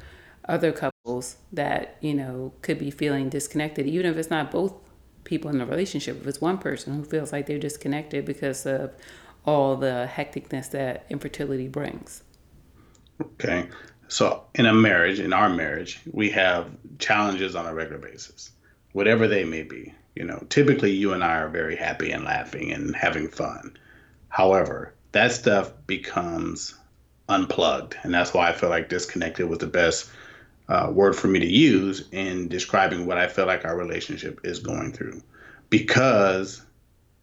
other 0.46 0.72
couples 0.72 1.36
that 1.52 1.96
you 2.00 2.14
know 2.14 2.52
could 2.62 2.78
be 2.78 2.90
feeling 2.90 3.28
disconnected, 3.28 3.86
even 3.86 4.06
if 4.06 4.16
it's 4.16 4.30
not 4.30 4.50
both 4.50 4.74
people 5.24 5.50
in 5.50 5.58
the 5.58 5.66
relationship. 5.66 6.20
If 6.20 6.26
it's 6.26 6.40
one 6.40 6.58
person 6.58 6.94
who 6.94 7.04
feels 7.04 7.32
like 7.32 7.46
they're 7.46 7.58
disconnected 7.58 8.24
because 8.24 8.66
of 8.66 8.92
all 9.46 9.76
the 9.76 10.08
hecticness 10.12 10.70
that 10.70 11.04
infertility 11.10 11.68
brings. 11.68 12.22
Okay. 13.20 13.68
So, 14.08 14.44
in 14.54 14.66
a 14.66 14.72
marriage, 14.72 15.18
in 15.18 15.32
our 15.32 15.48
marriage, 15.48 16.00
we 16.12 16.30
have 16.30 16.70
challenges 16.98 17.56
on 17.56 17.66
a 17.66 17.74
regular 17.74 17.98
basis, 17.98 18.50
whatever 18.92 19.26
they 19.26 19.44
may 19.44 19.62
be. 19.62 19.94
You 20.14 20.24
know, 20.24 20.44
typically 20.48 20.92
you 20.92 21.12
and 21.12 21.24
I 21.24 21.38
are 21.38 21.48
very 21.48 21.74
happy 21.74 22.12
and 22.12 22.24
laughing 22.24 22.70
and 22.70 22.94
having 22.94 23.28
fun. 23.28 23.76
However, 24.28 24.94
that 25.14 25.30
stuff 25.30 25.72
becomes 25.86 26.74
unplugged. 27.28 27.96
And 28.02 28.12
that's 28.12 28.34
why 28.34 28.48
I 28.48 28.52
feel 28.52 28.68
like 28.68 28.88
disconnected 28.88 29.48
was 29.48 29.60
the 29.60 29.66
best 29.68 30.10
uh, 30.68 30.90
word 30.92 31.14
for 31.14 31.28
me 31.28 31.38
to 31.38 31.46
use 31.46 32.08
in 32.10 32.48
describing 32.48 33.06
what 33.06 33.16
I 33.16 33.28
feel 33.28 33.46
like 33.46 33.64
our 33.64 33.76
relationship 33.76 34.40
is 34.42 34.58
going 34.58 34.92
through. 34.92 35.22
Because, 35.70 36.62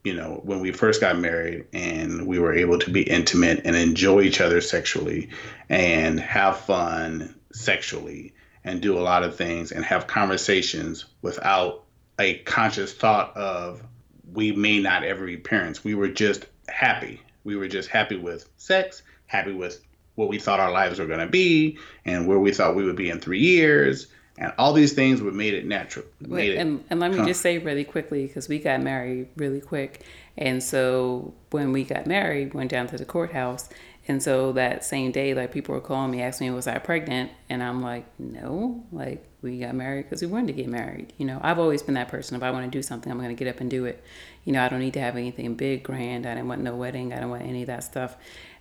you 0.06 0.14
know, 0.14 0.40
when 0.44 0.62
we 0.62 0.72
first 0.72 1.02
got 1.02 1.20
married 1.20 1.66
and 1.74 2.26
we 2.26 2.40
were 2.40 2.54
able 2.54 2.80
to 2.80 2.90
be 2.90 3.02
intimate 3.02 3.62
and 3.66 3.76
enjoy 3.76 4.22
each 4.22 4.40
other 4.40 4.62
sexually 4.62 5.30
and 5.68 6.18
have 6.18 6.62
fun 6.62 7.36
sexually 7.52 8.34
and 8.64 8.82
do 8.82 8.98
a 8.98 9.02
lot 9.02 9.24
of 9.24 9.36
things 9.36 9.74
and 9.74 9.84
have 9.84 10.08
conversations 10.08 11.06
without 11.22 11.84
a 12.20 12.36
conscious 12.40 12.94
thought 12.94 13.36
of 13.36 13.84
we 14.32 14.54
may 14.54 14.80
not 14.80 15.04
ever 15.04 15.26
be 15.26 15.36
parents. 15.36 15.84
We 15.84 15.94
were 15.94 16.08
just 16.08 16.46
happy 16.70 17.20
we 17.44 17.56
were 17.56 17.68
just 17.68 17.90
happy 17.90 18.18
with 18.18 18.50
sex, 18.58 19.04
happy 19.28 19.54
with 19.54 19.84
what 20.16 20.30
we 20.30 20.40
thought 20.40 20.60
our 20.60 20.72
lives 20.72 21.00
were 21.00 21.06
going 21.06 21.20
to 21.20 21.28
be, 21.28 21.78
and 22.06 22.28
where 22.28 22.40
we 22.40 22.52
thought 22.52 22.76
we 22.76 22.84
would 22.84 22.96
be 22.96 23.10
in 23.10 23.20
three 23.20 23.40
years. 23.40 24.08
And 24.38 24.54
all 24.58 24.74
these 24.74 24.94
things 24.94 25.22
would 25.22 25.36
made 25.36 25.54
it 25.54 25.66
natural. 25.66 26.06
Wait, 26.22 26.56
and, 26.56 26.84
and 26.90 27.00
let 27.00 27.12
me 27.12 27.24
just 27.26 27.42
say 27.42 27.58
really 27.58 27.84
quickly 27.84 28.26
because 28.26 28.48
we 28.48 28.60
got 28.60 28.82
married 28.82 29.28
really 29.36 29.62
quick, 29.62 30.04
and 30.38 30.64
so 30.64 31.34
when 31.52 31.72
we 31.72 31.84
got 31.84 32.08
married, 32.08 32.54
went 32.54 32.72
down 32.72 32.88
to 32.88 32.98
the 32.98 33.06
courthouse, 33.06 33.70
and 34.08 34.22
so 34.22 34.52
that 34.54 34.84
same 34.84 35.12
day, 35.12 35.34
like 35.34 35.52
people 35.52 35.76
were 35.76 35.82
calling 35.82 36.12
me, 36.12 36.22
asking 36.22 36.48
me, 36.48 36.56
was 36.56 36.68
I 36.68 36.80
pregnant? 36.80 37.32
And 37.50 37.62
I'm 37.62 37.82
like, 37.82 38.06
no, 38.18 38.84
like 38.92 39.24
we 39.42 39.60
got 39.60 39.76
married 39.76 40.04
because 40.04 40.22
we 40.22 40.28
wanted 40.28 40.48
to 40.48 40.54
get 40.54 40.68
married. 40.68 41.14
You 41.18 41.26
know, 41.26 41.40
I've 41.44 41.60
always 41.60 41.84
been 41.84 41.96
that 41.96 42.08
person. 42.08 42.36
If 42.36 42.44
I 42.44 42.52
want 42.52 42.66
to 42.66 42.72
do 42.76 42.82
something, 42.82 43.12
I'm 43.12 43.20
going 43.20 43.30
to 43.30 43.36
get 43.36 43.54
up 43.54 43.62
and 43.62 43.70
do 43.70 43.86
it. 43.86 44.04
You 44.44 44.54
know, 44.54 44.64
I 44.64 44.70
don't 44.70 44.80
need 44.80 44.94
to 44.94 45.00
have 45.00 45.16
anything 45.16 45.56
big, 45.56 45.84
grand. 45.84 46.26
I 46.26 46.34
didn't 46.34 46.48
want 46.48 46.62
no 46.62 46.76
wedding. 46.76 47.14
I 47.14 47.20
don't 47.20 47.30
want 47.30 47.44
any 47.44 47.62
of 47.62 47.68
that 47.68 47.84
stuff. 47.84 48.18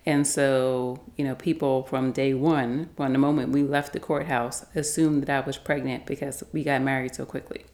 And 0.07 0.27
so, 0.27 1.01
you 1.17 1.25
know, 1.25 1.35
people 1.35 1.85
from 1.85 2.13
day 2.13 2.35
one, 2.35 2.91
from 2.97 3.13
the 3.13 3.19
moment 3.19 3.53
we 3.53 3.63
left 3.63 3.93
the 3.93 4.01
courthouse, 4.01 4.65
assumed 4.75 5.25
that 5.25 5.45
I 5.45 5.47
was 5.47 5.59
pregnant 5.59 6.07
because 6.07 6.43
we 6.53 6.65
got 6.65 6.83
married 6.83 7.15
so 7.15 7.25
quickly. 7.25 7.65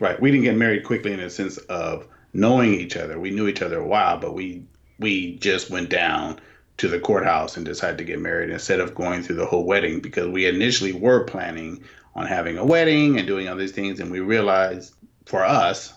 Right. 0.00 0.20
We 0.20 0.30
didn't 0.30 0.44
get 0.44 0.56
married 0.56 0.84
quickly 0.84 1.12
in 1.12 1.20
the 1.20 1.30
sense 1.30 1.58
of 1.58 2.06
knowing 2.32 2.74
each 2.74 2.96
other. 2.96 3.20
We 3.20 3.30
knew 3.30 3.48
each 3.48 3.62
other 3.62 3.78
a 3.78 3.86
while, 3.86 4.18
but 4.18 4.34
we 4.34 4.64
we 4.98 5.36
just 5.36 5.70
went 5.70 5.88
down 5.90 6.40
to 6.76 6.88
the 6.88 7.00
courthouse 7.00 7.56
and 7.56 7.66
decided 7.66 7.98
to 7.98 8.04
get 8.04 8.20
married 8.20 8.50
instead 8.50 8.80
of 8.80 8.94
going 8.94 9.22
through 9.22 9.36
the 9.36 9.46
whole 9.46 9.64
wedding 9.64 10.00
because 10.00 10.28
we 10.28 10.46
initially 10.46 10.92
were 10.92 11.24
planning 11.24 11.82
on 12.14 12.26
having 12.26 12.58
a 12.58 12.64
wedding 12.64 13.18
and 13.18 13.26
doing 13.26 13.48
all 13.48 13.56
these 13.56 13.72
things 13.72 14.00
and 14.00 14.10
we 14.10 14.20
realized 14.20 14.94
for 15.26 15.44
us 15.44 15.92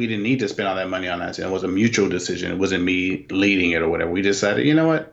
we 0.00 0.06
didn't 0.06 0.22
need 0.22 0.38
to 0.38 0.48
spend 0.48 0.66
all 0.66 0.74
that 0.76 0.88
money 0.88 1.08
on 1.08 1.18
that. 1.18 1.38
It 1.38 1.50
was 1.50 1.62
a 1.62 1.68
mutual 1.68 2.08
decision. 2.08 2.52
It 2.52 2.58
wasn't 2.58 2.84
me 2.84 3.26
leading 3.30 3.72
it 3.72 3.82
or 3.82 3.88
whatever. 3.88 4.10
We 4.10 4.22
decided 4.22 4.66
you 4.66 4.74
know 4.74 4.88
what? 4.88 5.12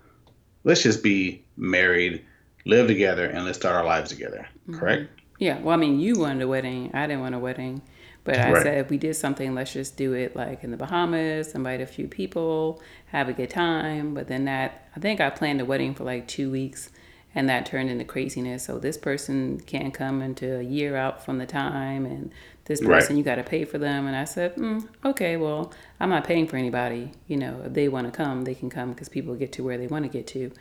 Let's 0.64 0.82
just 0.82 1.04
be 1.04 1.44
married 1.58 2.24
live 2.66 2.88
together 2.88 3.26
and 3.26 3.46
let's 3.46 3.58
start 3.58 3.76
our 3.76 3.86
lives 3.86 4.10
together. 4.10 4.48
Mm-hmm. 4.68 4.80
correct? 4.80 5.12
Yeah. 5.40 5.60
Well 5.60 5.74
i 5.74 5.78
mean 5.78 6.00
you 6.00 6.20
wanted 6.20 6.42
a 6.42 6.48
wedding. 6.48 6.92
I 6.94 7.06
didn't 7.06 7.22
want 7.22 7.36
a 7.36 7.40
wedding. 7.40 7.82
But 8.24 8.40
I 8.40 8.52
right. 8.52 8.64
said, 8.64 8.78
if 8.80 8.90
we 8.90 8.98
did 8.98 9.16
something, 9.16 9.56
let's 9.56 9.72
just 9.72 9.96
do 9.96 10.12
it 10.12 10.36
like 10.36 10.62
in 10.62 10.72
the 10.72 10.76
Bahamas, 10.76 11.56
invite 11.56 11.80
a 11.80 11.86
few 11.86 12.10
people, 12.10 12.82
have 13.06 13.30
a 13.30 13.34
good 13.34 13.50
time. 13.50 14.14
But 14.14 14.28
then 14.28 14.44
that, 14.46 14.90
I 14.98 15.00
think 15.00 15.22
I 15.22 15.30
planned 15.30 15.62
a 15.62 15.66
wedding 15.66 15.96
for 15.96 16.04
like 16.04 16.28
two 16.28 16.52
weeks 16.52 16.90
and 17.38 17.48
that 17.48 17.68
turned 17.68 17.88
into 17.88 18.04
craziness. 18.04 18.64
So 18.66 18.80
this 18.80 18.98
person 18.98 19.60
can't 19.60 19.94
come 19.94 20.24
until 20.24 20.60
a 20.60 20.64
year 20.64 20.96
out 20.96 21.24
from 21.24 21.38
the 21.38 21.46
time, 21.46 22.04
and 22.04 22.32
this 22.68 22.82
person 22.82 23.16
right. 23.16 23.18
you 23.18 23.24
got 23.24 23.36
to 23.36 23.44
pay 23.44 23.64
for 23.64 23.78
them. 23.78 24.08
And 24.08 24.16
I 24.16 24.26
said, 24.26 24.56
mm, 24.58 24.86
okay, 25.06 25.38
well, 25.38 25.72
I'm 26.02 26.10
not 26.10 26.26
paying 26.26 26.48
for 26.48 26.58
anybody. 26.58 27.12
You 27.28 27.38
know, 27.38 27.62
if 27.66 27.74
they 27.74 27.88
want 27.88 28.08
to 28.08 28.16
come, 28.16 28.44
they 28.44 28.56
can 28.56 28.70
come 28.70 28.92
because 28.92 29.08
people 29.08 29.36
get 29.36 29.54
to 29.54 29.64
where 29.64 29.78
they 29.78 29.88
want 29.88 30.04
to 30.04 30.10
get 30.10 30.28
to. 30.28 30.52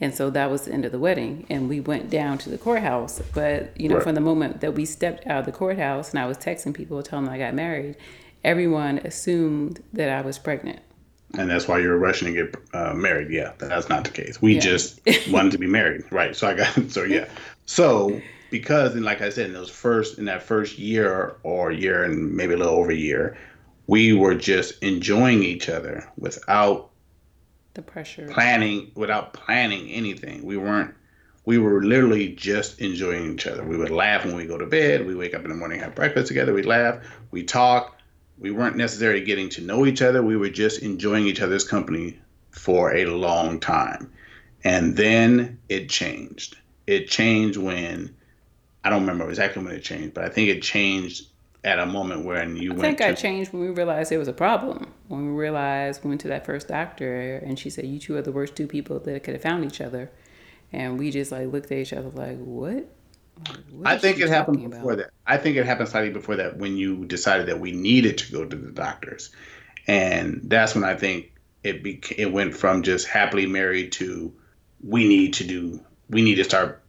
And 0.00 0.12
so 0.12 0.28
that 0.30 0.50
was 0.50 0.62
the 0.62 0.72
end 0.72 0.84
of 0.84 0.90
the 0.90 0.98
wedding. 0.98 1.46
And 1.48 1.68
we 1.68 1.78
went 1.78 2.10
down 2.10 2.36
to 2.38 2.50
the 2.50 2.58
courthouse. 2.58 3.22
But, 3.32 3.80
you 3.80 3.88
know, 3.88 3.96
right. 3.96 4.04
from 4.04 4.16
the 4.16 4.20
moment 4.20 4.60
that 4.60 4.74
we 4.74 4.84
stepped 4.84 5.24
out 5.28 5.38
of 5.40 5.46
the 5.46 5.52
courthouse 5.52 6.10
and 6.10 6.18
I 6.18 6.26
was 6.26 6.36
texting 6.36 6.74
people 6.74 7.00
telling 7.02 7.26
them 7.26 7.34
I 7.34 7.38
got 7.38 7.54
married, 7.54 7.96
everyone 8.42 8.98
assumed 8.98 9.84
that 9.92 10.08
I 10.08 10.20
was 10.22 10.38
pregnant. 10.38 10.80
And 11.38 11.48
that's 11.48 11.68
why 11.68 11.78
you're 11.78 11.96
rushing 11.96 12.34
to 12.34 12.44
get 12.44 12.56
uh, 12.74 12.92
married. 12.92 13.30
Yeah, 13.30 13.52
that's 13.58 13.88
not 13.88 14.02
the 14.04 14.10
case. 14.10 14.42
We 14.42 14.54
yeah. 14.54 14.60
just 14.60 15.00
wanted 15.30 15.52
to 15.52 15.58
be 15.58 15.68
married. 15.68 16.02
Right. 16.10 16.34
So 16.34 16.48
I 16.48 16.54
got, 16.54 16.90
so 16.90 17.04
yeah. 17.04 17.28
So 17.66 18.20
because, 18.52 18.94
and 18.94 19.04
like 19.04 19.22
I 19.22 19.30
said, 19.30 19.46
in 19.46 19.52
those 19.52 19.70
first 19.70 20.18
in 20.18 20.26
that 20.26 20.44
first 20.44 20.78
year 20.78 21.36
or 21.42 21.72
year 21.72 22.04
and 22.04 22.32
maybe 22.36 22.54
a 22.54 22.56
little 22.56 22.74
over 22.74 22.92
a 22.92 22.94
year, 22.94 23.36
we 23.88 24.12
were 24.12 24.36
just 24.36 24.80
enjoying 24.82 25.42
each 25.42 25.68
other 25.68 26.08
without 26.16 26.90
the 27.74 27.82
pressure 27.82 28.28
planning 28.28 28.92
without 28.94 29.32
planning 29.32 29.88
anything. 29.88 30.44
We 30.44 30.56
weren't 30.56 30.94
we 31.44 31.58
were 31.58 31.82
literally 31.82 32.28
just 32.28 32.80
enjoying 32.80 33.32
each 33.32 33.48
other. 33.48 33.64
We 33.64 33.76
would 33.76 33.90
laugh 33.90 34.24
when 34.24 34.36
we 34.36 34.46
go 34.46 34.58
to 34.58 34.66
bed. 34.66 35.06
We 35.06 35.16
wake 35.16 35.34
up 35.34 35.42
in 35.42 35.50
the 35.50 35.56
morning, 35.56 35.80
have 35.80 35.96
breakfast 35.96 36.28
together. 36.28 36.52
We 36.52 36.62
laugh. 36.62 37.04
We 37.32 37.42
talk. 37.42 37.98
We 38.38 38.52
weren't 38.52 38.76
necessarily 38.76 39.22
getting 39.22 39.48
to 39.50 39.62
know 39.62 39.86
each 39.86 40.02
other. 40.02 40.22
We 40.22 40.36
were 40.36 40.50
just 40.50 40.82
enjoying 40.82 41.26
each 41.26 41.40
other's 41.40 41.64
company 41.64 42.20
for 42.50 42.94
a 42.94 43.06
long 43.06 43.58
time. 43.58 44.12
And 44.62 44.96
then 44.96 45.58
it 45.68 45.88
changed. 45.88 46.56
It 46.86 47.08
changed 47.08 47.56
when 47.56 48.14
I 48.84 48.90
don't 48.90 49.02
remember 49.02 49.28
exactly 49.28 49.62
when 49.62 49.74
it 49.74 49.82
changed, 49.82 50.14
but 50.14 50.24
I 50.24 50.28
think 50.28 50.48
it 50.48 50.62
changed 50.62 51.28
at 51.64 51.78
a 51.78 51.86
moment 51.86 52.24
when 52.24 52.56
you 52.56 52.72
I 52.72 52.74
went. 52.74 52.98
think 52.98 53.00
I 53.00 53.12
changed 53.14 53.52
when 53.52 53.62
we 53.62 53.68
realized 53.68 54.10
it 54.10 54.18
was 54.18 54.28
a 54.28 54.32
problem. 54.32 54.92
When 55.08 55.26
we 55.26 55.32
realized 55.32 56.02
we 56.02 56.08
went 56.08 56.20
to 56.22 56.28
that 56.28 56.44
first 56.44 56.68
doctor 56.68 57.36
and 57.36 57.58
she 57.58 57.70
said, 57.70 57.86
"You 57.86 57.98
two 57.98 58.16
are 58.16 58.22
the 58.22 58.32
worst 58.32 58.56
two 58.56 58.66
people 58.66 58.98
that 59.00 59.22
could 59.22 59.34
have 59.34 59.42
found 59.42 59.64
each 59.64 59.80
other," 59.80 60.10
and 60.72 60.98
we 60.98 61.10
just 61.10 61.30
like 61.30 61.52
looked 61.52 61.70
at 61.70 61.78
each 61.78 61.92
other 61.92 62.08
like, 62.10 62.38
"What?" 62.38 62.88
What 63.70 63.86
I 63.86 63.98
think 63.98 64.20
it 64.20 64.28
happened 64.28 64.70
before 64.70 64.92
about? 64.92 65.04
that. 65.04 65.10
I 65.26 65.36
think 65.36 65.56
it 65.56 65.66
happened 65.66 65.88
slightly 65.88 66.10
before 66.10 66.36
that 66.36 66.58
when 66.58 66.76
you 66.76 67.04
decided 67.06 67.46
that 67.46 67.60
we 67.60 67.72
needed 67.72 68.18
to 68.18 68.32
go 68.32 68.44
to 68.44 68.56
the 68.56 68.70
doctors, 68.70 69.30
and 69.86 70.40
that's 70.44 70.74
when 70.74 70.84
I 70.84 70.94
think 70.94 71.32
it 71.62 71.82
became 71.82 72.18
it 72.18 72.32
went 72.32 72.54
from 72.56 72.82
just 72.82 73.06
happily 73.06 73.46
married 73.46 73.92
to 73.92 74.32
we 74.82 75.06
need 75.06 75.34
to 75.34 75.44
do 75.44 75.80
we 76.10 76.22
need 76.22 76.36
to 76.36 76.44
start 76.44 76.82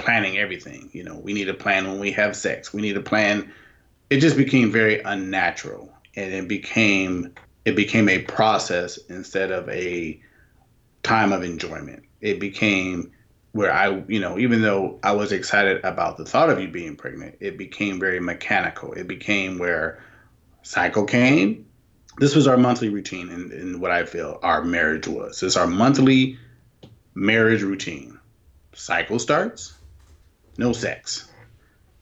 planning 0.00 0.38
everything. 0.38 0.90
You 0.92 1.04
know, 1.04 1.18
we 1.18 1.32
need 1.32 1.46
to 1.46 1.54
plan 1.54 1.86
when 1.86 2.00
we 2.00 2.12
have 2.12 2.36
sex. 2.36 2.72
We 2.72 2.82
need 2.82 2.94
to 2.94 3.00
plan. 3.00 3.52
It 4.08 4.18
just 4.18 4.36
became 4.36 4.72
very 4.72 5.00
unnatural, 5.00 5.92
and 6.16 6.32
it 6.32 6.48
became 6.48 7.32
it 7.64 7.76
became 7.76 8.08
a 8.08 8.22
process 8.22 8.98
instead 9.08 9.50
of 9.52 9.68
a 9.68 10.20
time 11.02 11.32
of 11.32 11.42
enjoyment. 11.42 12.04
It 12.20 12.40
became 12.40 13.12
where 13.52 13.72
I, 13.72 14.02
you 14.06 14.20
know, 14.20 14.38
even 14.38 14.62
though 14.62 14.98
I 15.02 15.12
was 15.12 15.32
excited 15.32 15.84
about 15.84 16.16
the 16.16 16.24
thought 16.24 16.50
of 16.50 16.60
you 16.60 16.68
being 16.68 16.96
pregnant, 16.96 17.36
it 17.40 17.58
became 17.58 17.98
very 17.98 18.20
mechanical. 18.20 18.92
It 18.92 19.08
became 19.08 19.58
where 19.58 20.02
cycle 20.62 21.04
came. 21.04 21.66
This 22.18 22.34
was 22.34 22.46
our 22.46 22.56
monthly 22.56 22.88
routine, 22.90 23.30
and, 23.30 23.52
and 23.52 23.80
what 23.80 23.90
I 23.90 24.04
feel 24.04 24.38
our 24.42 24.62
marriage 24.62 25.08
was. 25.08 25.42
It's 25.42 25.56
our 25.56 25.66
monthly 25.66 26.38
marriage 27.14 27.62
routine. 27.62 28.18
Cycle 28.74 29.18
starts, 29.18 29.74
no 30.60 30.72
sex. 30.72 31.26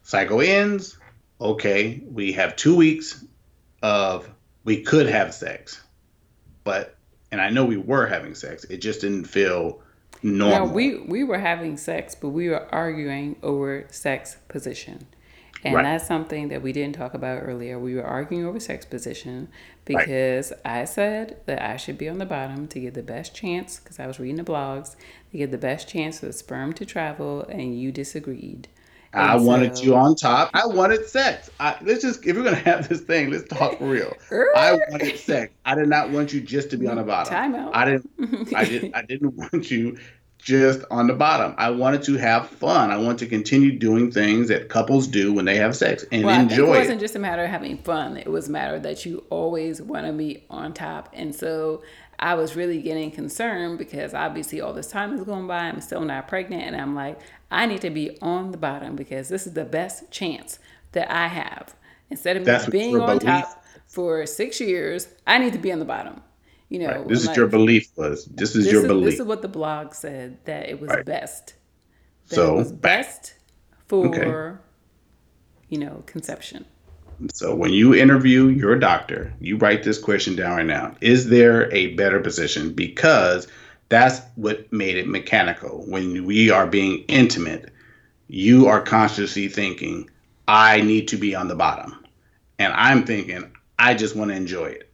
Cycle 0.03 0.41
ends, 0.41 0.99
okay, 1.39 2.03
we 2.11 2.33
have 2.33 2.55
two 2.55 2.75
weeks 2.75 3.25
of 3.81 4.29
we 4.65 4.83
could 4.83 5.07
have 5.07 5.33
sex, 5.33 5.81
but 6.63 6.97
and 7.31 7.39
I 7.39 7.49
know 7.49 7.63
we 7.63 7.77
were 7.77 8.05
having 8.05 8.35
sex, 8.35 8.65
it 8.65 8.77
just 8.77 9.01
didn't 9.01 9.25
feel 9.25 9.81
normal. 10.21 10.67
No, 10.67 10.73
we 10.73 10.97
we 10.97 11.23
were 11.23 11.39
having 11.39 11.77
sex, 11.77 12.13
but 12.13 12.29
we 12.29 12.49
were 12.49 12.67
arguing 12.73 13.37
over 13.41 13.87
sex 13.89 14.35
position. 14.49 15.07
And 15.63 15.75
right. 15.75 15.83
that's 15.83 16.07
something 16.07 16.47
that 16.49 16.61
we 16.61 16.71
didn't 16.71 16.95
talk 16.95 17.13
about 17.13 17.41
earlier. 17.43 17.77
We 17.77 17.95
were 17.95 18.05
arguing 18.05 18.45
over 18.45 18.59
sex 18.59 18.85
position 18.85 19.49
because 19.83 20.51
right. 20.51 20.81
I 20.81 20.85
said 20.85 21.37
that 21.47 21.61
I 21.61 21.75
should 21.75 21.97
be 21.97 22.07
on 22.07 22.17
the 22.17 22.25
bottom 22.25 22.67
to 22.69 22.79
get 22.79 22.93
the 22.93 23.03
best 23.03 23.35
chance, 23.35 23.79
because 23.79 23.99
I 23.99 24.07
was 24.07 24.19
reading 24.19 24.37
the 24.37 24.43
blogs, 24.43 24.95
to 25.31 25.37
get 25.37 25.51
the 25.51 25.57
best 25.57 25.89
chance 25.89 26.19
for 26.19 26.27
the 26.27 26.33
sperm 26.33 26.73
to 26.73 26.85
travel, 26.85 27.41
and 27.49 27.77
you 27.77 27.91
disagreed. 27.91 28.69
And 29.11 29.23
I 29.23 29.35
wanted 29.37 29.79
you 29.79 29.95
on 29.95 30.15
top. 30.15 30.51
I 30.53 30.67
wanted 30.67 31.07
sex. 31.07 31.49
I, 31.59 31.75
let's 31.81 32.03
just 32.03 32.25
if 32.25 32.35
we're 32.37 32.43
gonna 32.43 32.57
have 32.57 32.87
this 32.87 33.01
thing, 33.01 33.31
let's 33.31 33.47
talk 33.47 33.79
for 33.79 33.85
real. 33.89 34.13
I 34.55 34.77
wanted 34.91 35.17
sex. 35.17 35.51
I 35.65 35.73
did 35.73 35.89
not 35.89 36.11
want 36.11 36.31
you 36.31 36.41
just 36.41 36.69
to 36.71 36.77
be 36.77 36.87
on 36.87 36.97
the 36.97 37.03
bottom. 37.05 37.33
Time 37.33 37.55
out. 37.55 37.75
I 37.75 37.85
didn't. 37.85 38.53
I 38.53 38.65
did. 38.65 38.91
I 38.95 39.01
didn't 39.01 39.35
want 39.35 39.71
you 39.71 39.97
just 40.39 40.83
on 40.89 41.07
the 41.07 41.13
bottom. 41.13 41.53
I 41.57 41.69
wanted 41.69 42.01
to 42.03 42.15
have 42.15 42.47
fun. 42.47 42.91
I 42.91 42.97
want 42.97 43.19
to 43.19 43.27
continue 43.27 43.77
doing 43.77 44.11
things 44.11 44.47
that 44.47 44.69
couples 44.69 45.05
do 45.05 45.33
when 45.33 45.45
they 45.45 45.57
have 45.57 45.75
sex 45.75 46.05
and 46.11 46.23
well, 46.23 46.41
enjoy. 46.41 46.75
it 46.75 46.79
wasn't 46.79 47.01
just 47.01 47.15
a 47.15 47.19
matter 47.19 47.43
of 47.43 47.49
having 47.49 47.77
fun. 47.77 48.17
It 48.17 48.29
was 48.29 48.47
a 48.47 48.51
matter 48.51 48.79
that 48.79 49.05
you 49.05 49.25
always 49.29 49.81
want 49.81 50.07
to 50.07 50.13
be 50.13 50.45
on 50.49 50.73
top. 50.73 51.09
And 51.13 51.35
so 51.35 51.83
I 52.17 52.35
was 52.35 52.55
really 52.55 52.81
getting 52.81 53.11
concerned 53.11 53.77
because 53.77 54.13
obviously 54.13 54.61
all 54.61 54.73
this 54.73 54.87
time 54.87 55.13
is 55.13 55.23
going 55.23 55.47
by. 55.47 55.59
I'm 55.59 55.81
still 55.81 56.01
not 56.01 56.27
pregnant, 56.27 56.63
and 56.63 56.75
I'm 56.75 56.95
like, 56.95 57.19
I 57.51 57.65
need 57.65 57.81
to 57.81 57.89
be 57.89 58.17
on 58.21 58.51
the 58.51 58.57
bottom 58.57 58.95
because 58.95 59.29
this 59.29 59.45
is 59.45 59.53
the 59.53 59.65
best 59.65 60.09
chance 60.09 60.59
that 60.93 61.11
I 61.11 61.27
have. 61.27 61.75
Instead 62.09 62.37
of 62.37 62.71
being 62.71 62.99
on 62.99 63.19
top 63.19 63.63
for 63.87 64.25
six 64.25 64.59
years, 64.59 65.07
I 65.27 65.37
need 65.37 65.53
to 65.53 65.59
be 65.59 65.71
on 65.71 65.79
the 65.79 65.85
bottom. 65.85 66.21
You 66.69 66.79
know, 66.79 66.87
right. 66.87 67.07
this 67.07 67.27
is 67.27 67.35
your 67.35 67.47
belief 67.47 67.89
was. 67.95 68.25
This 68.25 68.55
is 68.55 68.65
this 68.65 68.73
your 68.73 68.83
is, 68.83 68.87
belief. 68.87 69.05
This 69.05 69.19
is 69.19 69.25
what 69.25 69.41
the 69.41 69.47
blog 69.47 69.93
said 69.93 70.37
that 70.45 70.69
it 70.69 70.79
was 70.79 70.89
right. 70.89 71.05
best. 71.05 71.55
That 72.27 72.35
so 72.35 72.53
it 72.53 72.57
was 72.57 72.71
best 72.71 73.33
for 73.87 74.07
okay. 74.07 74.61
you 75.69 75.79
know 75.79 76.03
conception. 76.05 76.65
So 77.33 77.53
when 77.53 77.73
you 77.73 77.93
interview 77.93 78.47
your 78.47 78.77
doctor, 78.77 79.33
you 79.41 79.57
write 79.57 79.83
this 79.83 79.97
question 79.97 80.35
down 80.35 80.57
right 80.57 80.65
now. 80.65 80.95
Is 81.01 81.27
there 81.27 81.73
a 81.73 81.95
better 81.95 82.19
position? 82.19 82.73
Because 82.73 83.47
that's 83.89 84.21
what 84.35 84.71
made 84.71 84.95
it 84.95 85.07
mechanical. 85.07 85.83
When 85.87 86.25
we 86.25 86.49
are 86.49 86.67
being 86.67 87.03
intimate, 87.07 87.73
you 88.27 88.67
are 88.67 88.81
consciously 88.81 89.49
thinking, 89.49 90.09
I 90.47 90.81
need 90.81 91.09
to 91.09 91.17
be 91.17 91.35
on 91.35 91.47
the 91.47 91.55
bottom. 91.55 92.05
And 92.57 92.71
I'm 92.73 93.03
thinking, 93.05 93.51
I 93.77 93.95
just 93.95 94.15
want 94.15 94.31
to 94.31 94.37
enjoy 94.37 94.67
it. 94.67 94.88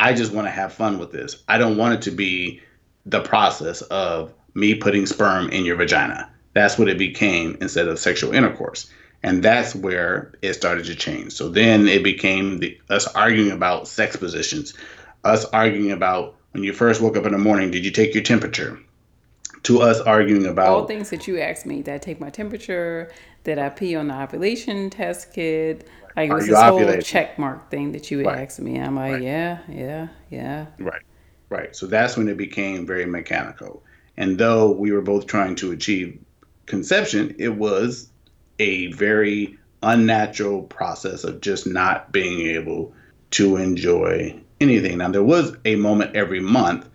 I 0.00 0.14
just 0.14 0.32
want 0.32 0.46
to 0.46 0.50
have 0.50 0.72
fun 0.72 0.98
with 0.98 1.12
this. 1.12 1.42
I 1.46 1.58
don't 1.58 1.76
want 1.76 1.94
it 1.94 2.02
to 2.02 2.10
be 2.10 2.62
the 3.04 3.20
process 3.20 3.82
of 3.82 4.32
me 4.54 4.74
putting 4.74 5.04
sperm 5.04 5.50
in 5.50 5.66
your 5.66 5.76
vagina. 5.76 6.30
That's 6.54 6.78
what 6.78 6.88
it 6.88 6.96
became 6.96 7.58
instead 7.60 7.86
of 7.86 7.98
sexual 7.98 8.32
intercourse. 8.32 8.90
And 9.22 9.42
that's 9.42 9.74
where 9.74 10.32
it 10.40 10.54
started 10.54 10.86
to 10.86 10.94
change. 10.94 11.32
So 11.32 11.50
then 11.50 11.86
it 11.86 12.02
became 12.02 12.60
the, 12.60 12.78
us 12.88 13.06
arguing 13.08 13.50
about 13.52 13.88
sex 13.88 14.16
positions, 14.16 14.72
us 15.22 15.44
arguing 15.44 15.92
about 15.92 16.36
when 16.52 16.64
you 16.64 16.72
first 16.72 17.02
woke 17.02 17.18
up 17.18 17.26
in 17.26 17.32
the 17.32 17.38
morning, 17.38 17.70
did 17.70 17.84
you 17.84 17.90
take 17.90 18.14
your 18.14 18.24
temperature? 18.24 18.80
To 19.64 19.82
us 19.82 20.00
arguing 20.00 20.46
about 20.46 20.68
all 20.68 20.86
things 20.86 21.10
that 21.10 21.26
you 21.28 21.38
asked 21.38 21.66
me. 21.66 21.82
that 21.82 21.94
I 21.94 21.98
take 21.98 22.18
my 22.18 22.30
temperature? 22.30 23.10
that 23.44 23.58
I 23.58 23.68
pee 23.68 23.96
on 23.96 24.08
the 24.08 24.20
ovulation 24.20 24.90
test 24.90 25.32
kit? 25.32 25.88
Like 26.16 26.30
it 26.30 26.34
was 26.34 26.46
this 26.46 26.60
whole 26.60 26.98
check 26.98 27.38
mark 27.38 27.70
thing 27.70 27.92
that 27.92 28.10
you 28.10 28.24
right. 28.24 28.40
asked 28.40 28.60
me. 28.60 28.78
I'm 28.78 28.96
like, 28.96 29.14
right. 29.14 29.22
yeah, 29.22 29.58
yeah, 29.68 30.08
yeah. 30.28 30.66
Right, 30.78 31.02
right. 31.48 31.74
So 31.74 31.86
that's 31.86 32.16
when 32.16 32.28
it 32.28 32.36
became 32.36 32.86
very 32.86 33.06
mechanical. 33.06 33.82
And 34.16 34.36
though 34.36 34.70
we 34.70 34.92
were 34.92 35.00
both 35.00 35.26
trying 35.26 35.54
to 35.56 35.72
achieve 35.72 36.18
conception, 36.66 37.34
it 37.38 37.56
was 37.56 38.10
a 38.58 38.92
very 38.92 39.58
unnatural 39.82 40.62
process 40.64 41.24
of 41.24 41.40
just 41.40 41.66
not 41.66 42.12
being 42.12 42.46
able 42.48 42.92
to 43.30 43.56
enjoy 43.56 44.38
anything. 44.60 44.98
Now 44.98 45.10
there 45.10 45.22
was 45.22 45.56
a 45.64 45.76
moment 45.76 46.16
every 46.16 46.40
month 46.40 46.86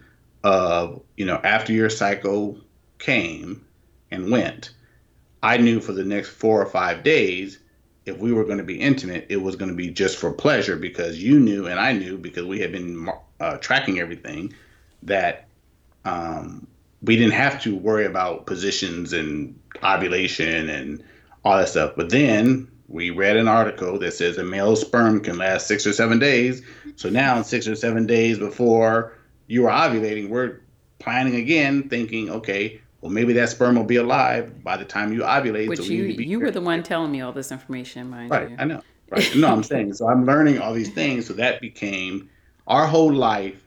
of, 0.43 1.01
you 1.17 1.25
know, 1.25 1.39
after 1.43 1.73
your 1.73 1.89
cycle 1.89 2.57
came 2.99 3.65
and 4.11 4.31
went, 4.31 4.71
I 5.41 5.57
knew 5.57 5.79
for 5.79 5.91
the 5.91 6.03
next 6.03 6.29
four 6.29 6.61
or 6.61 6.65
five 6.65 7.03
days 7.03 7.59
if 8.05 8.17
we 8.17 8.31
were 8.31 8.43
going 8.43 8.59
to 8.59 8.63
be 8.63 8.79
intimate, 8.79 9.25
it 9.29 9.37
was 9.37 9.55
going 9.55 9.69
to 9.69 9.75
be 9.75 9.89
just 9.89 10.17
for 10.17 10.31
pleasure 10.31 10.75
because 10.75 11.21
you 11.21 11.39
knew 11.39 11.67
and 11.67 11.79
I 11.79 11.93
knew 11.93 12.17
because 12.17 12.45
we 12.45 12.59
had 12.59 12.71
been 12.71 13.09
uh, 13.39 13.57
tracking 13.57 13.99
everything 13.99 14.53
that 15.03 15.47
um, 16.05 16.67
we 17.01 17.15
didn't 17.15 17.33
have 17.33 17.61
to 17.63 17.75
worry 17.75 18.05
about 18.05 18.45
positions 18.45 19.11
and 19.11 19.59
ovulation 19.83 20.69
and 20.69 21.03
all 21.43 21.57
that 21.57 21.69
stuff. 21.69 21.93
But 21.95 22.09
then 22.09 22.67
we 22.87 23.09
read 23.09 23.37
an 23.37 23.47
article 23.47 23.97
that 23.99 24.13
says 24.13 24.37
a 24.37 24.43
male 24.43 24.75
sperm 24.75 25.19
can 25.19 25.37
last 25.37 25.67
six 25.67 25.87
or 25.87 25.93
seven 25.93 26.19
days. 26.19 26.61
So 26.95 27.09
now, 27.09 27.41
six 27.41 27.67
or 27.67 27.75
seven 27.75 28.05
days 28.05 28.37
before 28.37 29.13
you 29.47 29.67
are 29.67 29.89
ovulating, 29.89 30.29
we're 30.29 30.59
planning 30.99 31.35
again, 31.35 31.89
thinking, 31.89 32.29
okay, 32.29 32.81
well, 33.01 33.11
maybe 33.11 33.33
that 33.33 33.49
sperm 33.49 33.75
will 33.75 33.83
be 33.83 33.97
alive 33.97 34.63
by 34.63 34.77
the 34.77 34.85
time 34.85 35.13
you 35.13 35.21
ovulate. 35.21 35.67
Which 35.67 35.79
so 35.79 35.85
you 35.85 36.05
you 36.05 36.39
were 36.39 36.51
the 36.51 36.61
one 36.61 36.81
telling 36.81 37.11
me 37.11 37.21
all 37.21 37.31
this 37.31 37.51
information, 37.51 38.09
mind 38.09 38.31
right, 38.31 38.49
you. 38.49 38.55
I 38.57 38.65
know. 38.65 38.81
Right. 39.09 39.35
No, 39.35 39.49
I'm 39.49 39.61
saying 39.63 39.93
so. 39.93 40.07
I'm 40.07 40.25
learning 40.25 40.59
all 40.59 40.73
these 40.73 40.91
things. 40.91 41.27
So 41.27 41.33
that 41.33 41.61
became 41.61 42.29
our 42.67 42.87
whole 42.87 43.13
life 43.13 43.61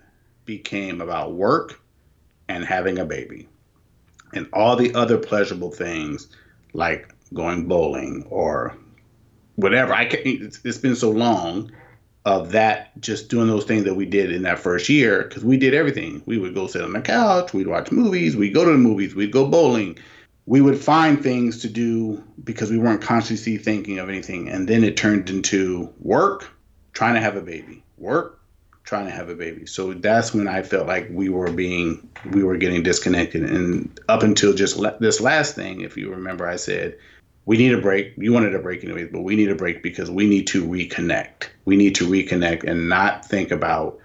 became 0.44 1.00
about 1.00 1.34
work 1.34 1.80
and 2.48 2.64
having 2.64 2.98
a 2.98 3.04
baby, 3.04 3.48
and 4.34 4.48
all 4.52 4.74
the 4.74 4.92
other 4.94 5.18
pleasurable 5.18 5.70
things 5.70 6.28
like 6.72 7.14
going 7.32 7.68
bowling 7.68 8.26
or 8.30 8.76
whatever. 9.54 9.92
I 9.92 10.06
can, 10.06 10.20
it's, 10.24 10.60
it's 10.64 10.78
been 10.78 10.96
so 10.96 11.10
long 11.10 11.70
of 12.28 12.52
that 12.52 12.90
just 13.00 13.30
doing 13.30 13.48
those 13.48 13.64
things 13.64 13.84
that 13.84 13.94
we 13.94 14.04
did 14.04 14.30
in 14.30 14.42
that 14.42 14.58
first 14.58 14.90
year 14.90 15.22
because 15.22 15.42
we 15.42 15.56
did 15.56 15.72
everything. 15.72 16.22
We 16.26 16.36
would 16.36 16.54
go 16.54 16.66
sit 16.66 16.82
on 16.82 16.92
the 16.92 17.00
couch, 17.00 17.54
we'd 17.54 17.66
watch 17.66 17.90
movies, 17.90 18.36
we'd 18.36 18.52
go 18.52 18.66
to 18.66 18.70
the 18.70 18.76
movies, 18.76 19.14
we'd 19.14 19.32
go 19.32 19.48
bowling, 19.48 19.98
we 20.44 20.60
would 20.60 20.78
find 20.78 21.22
things 21.22 21.62
to 21.62 21.70
do 21.70 22.22
because 22.44 22.70
we 22.70 22.76
weren't 22.76 23.00
consciously 23.00 23.56
thinking 23.56 23.98
of 23.98 24.10
anything. 24.10 24.50
And 24.50 24.68
then 24.68 24.84
it 24.84 24.98
turned 24.98 25.30
into 25.30 25.90
work, 26.00 26.50
trying 26.92 27.14
to 27.14 27.20
have 27.20 27.36
a 27.36 27.40
baby, 27.40 27.82
work, 27.96 28.38
trying 28.84 29.06
to 29.06 29.10
have 29.10 29.30
a 29.30 29.34
baby. 29.34 29.64
So 29.64 29.94
that's 29.94 30.34
when 30.34 30.48
I 30.48 30.62
felt 30.62 30.86
like 30.86 31.08
we 31.10 31.30
were 31.30 31.50
being, 31.50 32.10
we 32.30 32.44
were 32.44 32.58
getting 32.58 32.82
disconnected. 32.82 33.42
And 33.42 33.98
up 34.06 34.22
until 34.22 34.52
just 34.52 34.76
le- 34.76 34.98
this 35.00 35.22
last 35.22 35.54
thing, 35.54 35.80
if 35.80 35.96
you 35.96 36.10
remember, 36.10 36.46
I 36.46 36.56
said, 36.56 36.98
we 37.48 37.56
need 37.56 37.72
a 37.72 37.80
break. 37.80 38.12
You 38.18 38.34
wanted 38.34 38.54
a 38.54 38.58
break 38.58 38.84
anyway, 38.84 39.06
but 39.06 39.22
we 39.22 39.34
need 39.34 39.50
a 39.50 39.54
break 39.54 39.82
because 39.82 40.11
we 40.11 40.28
need 40.28 40.48
to 40.48 40.62
reconnect. 40.62 41.48
We 41.64 41.76
need 41.76 41.94
to 41.94 42.06
reconnect 42.06 42.64
and 42.64 42.90
not 42.90 43.24
think 43.24 43.50
about 43.50 44.00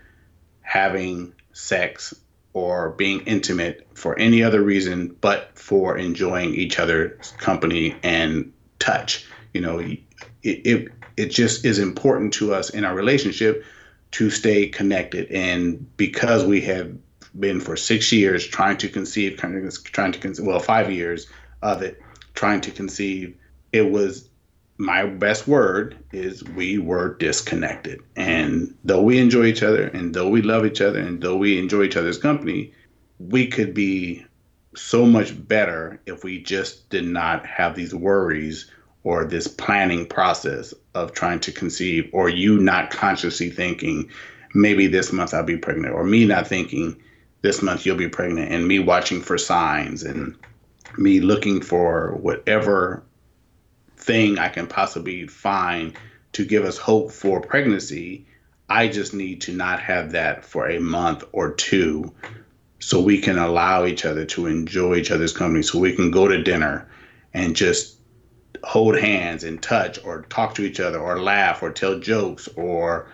having 0.61 1.33
sex 1.51 2.13
or 2.53 2.91
being 2.91 3.19
intimate 3.25 3.85
for 3.95 4.17
any 4.17 4.43
other 4.43 4.61
reason 4.61 5.17
but 5.19 5.51
for 5.59 5.97
enjoying 5.97 6.55
each 6.55 6.79
other's 6.79 7.33
company 7.33 7.97
and 8.01 8.53
touch. 8.79 9.25
You 9.53 9.59
know, 9.59 9.79
it, 9.79 9.99
it, 10.41 10.87
it 11.17 11.25
just 11.25 11.65
is 11.65 11.79
important 11.79 12.31
to 12.35 12.53
us 12.53 12.69
in 12.69 12.85
our 12.85 12.95
relationship 12.95 13.65
to 14.11 14.29
stay 14.29 14.67
connected. 14.67 15.29
And 15.31 15.85
because 15.97 16.45
we 16.45 16.61
have 16.61 16.95
been 17.37 17.59
for 17.59 17.75
six 17.75 18.09
years 18.13 18.47
trying 18.47 18.77
to 18.77 18.87
conceive, 18.87 19.35
trying 19.35 20.13
to 20.13 20.19
conceive, 20.19 20.45
well, 20.45 20.61
five 20.61 20.89
years 20.89 21.27
of 21.61 21.81
it, 21.81 22.01
trying 22.33 22.61
to 22.61 22.71
conceive, 22.71 23.35
it 23.71 23.91
was 23.91 24.29
my 24.77 25.05
best 25.05 25.47
word 25.47 25.97
is 26.11 26.43
we 26.43 26.77
were 26.77 27.15
disconnected. 27.15 28.01
And 28.15 28.75
though 28.83 29.01
we 29.01 29.19
enjoy 29.19 29.45
each 29.45 29.63
other 29.63 29.87
and 29.87 30.13
though 30.13 30.29
we 30.29 30.41
love 30.41 30.65
each 30.65 30.81
other 30.81 30.99
and 30.99 31.21
though 31.21 31.37
we 31.37 31.59
enjoy 31.59 31.83
each 31.83 31.95
other's 31.95 32.17
company, 32.17 32.73
we 33.19 33.47
could 33.47 33.73
be 33.73 34.25
so 34.75 35.05
much 35.05 35.47
better 35.47 36.01
if 36.05 36.23
we 36.23 36.41
just 36.41 36.89
did 36.89 37.05
not 37.05 37.45
have 37.45 37.75
these 37.75 37.93
worries 37.93 38.69
or 39.03 39.25
this 39.25 39.47
planning 39.47 40.05
process 40.05 40.73
of 40.95 41.13
trying 41.13 41.39
to 41.41 41.51
conceive 41.51 42.09
or 42.13 42.29
you 42.29 42.59
not 42.59 42.89
consciously 42.89 43.49
thinking 43.49 44.09
maybe 44.55 44.87
this 44.87 45.11
month 45.11 45.33
I'll 45.33 45.43
be 45.43 45.57
pregnant 45.57 45.93
or 45.93 46.03
me 46.03 46.25
not 46.25 46.47
thinking 46.47 46.95
this 47.41 47.61
month 47.61 47.85
you'll 47.85 47.97
be 47.97 48.09
pregnant 48.09 48.51
and 48.51 48.67
me 48.67 48.79
watching 48.79 49.21
for 49.21 49.37
signs 49.37 50.03
and 50.03 50.35
me 50.97 51.19
looking 51.19 51.61
for 51.61 52.15
whatever 52.15 53.03
thing 53.97 54.37
I 54.37 54.49
can 54.49 54.67
possibly 54.67 55.27
find 55.27 55.93
to 56.33 56.45
give 56.45 56.65
us 56.65 56.77
hope 56.77 57.11
for 57.11 57.41
pregnancy. 57.41 58.25
I 58.69 58.87
just 58.87 59.13
need 59.13 59.41
to 59.41 59.53
not 59.53 59.79
have 59.81 60.11
that 60.11 60.45
for 60.45 60.67
a 60.67 60.79
month 60.79 61.23
or 61.31 61.53
two 61.53 62.13
so 62.79 63.01
we 63.01 63.19
can 63.19 63.37
allow 63.37 63.85
each 63.85 64.03
other 64.03 64.25
to 64.25 64.47
enjoy 64.47 64.95
each 64.95 65.11
other's 65.11 65.31
company, 65.31 65.63
so 65.63 65.79
we 65.79 65.95
can 65.95 66.11
go 66.11 66.27
to 66.27 66.43
dinner 66.43 66.89
and 67.33 67.55
just 67.55 67.97
hold 68.63 68.97
hands 68.97 69.43
and 69.43 69.61
touch 69.61 70.03
or 70.03 70.23
talk 70.23 70.55
to 70.55 70.63
each 70.63 70.79
other 70.79 70.99
or 70.99 71.21
laugh 71.21 71.63
or 71.63 71.71
tell 71.71 71.99
jokes 71.99 72.47
or 72.55 73.07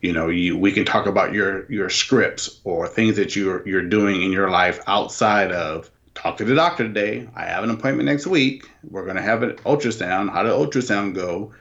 you 0.00 0.12
know 0.12 0.28
you 0.28 0.56
we 0.56 0.72
can 0.72 0.84
talk 0.84 1.06
about 1.06 1.32
your 1.32 1.70
your 1.70 1.90
scripts 1.90 2.60
or 2.64 2.88
things 2.88 3.16
that 3.16 3.36
you're 3.36 3.66
you're 3.68 3.88
doing 3.88 4.22
in 4.22 4.32
your 4.32 4.50
life 4.50 4.80
outside 4.86 5.52
of 5.52 5.90
talk 6.18 6.36
to 6.38 6.44
the 6.44 6.54
doctor 6.54 6.84
today. 6.84 7.28
I 7.34 7.46
have 7.46 7.62
an 7.62 7.70
appointment 7.70 8.06
next 8.06 8.26
week. 8.26 8.68
We're 8.82 9.04
going 9.04 9.16
to 9.16 9.22
have 9.22 9.42
an 9.42 9.52
ultrasound. 9.58 10.30
How 10.32 10.42
did 10.42 10.52
ultrasound 10.52 11.14
go? 11.14 11.52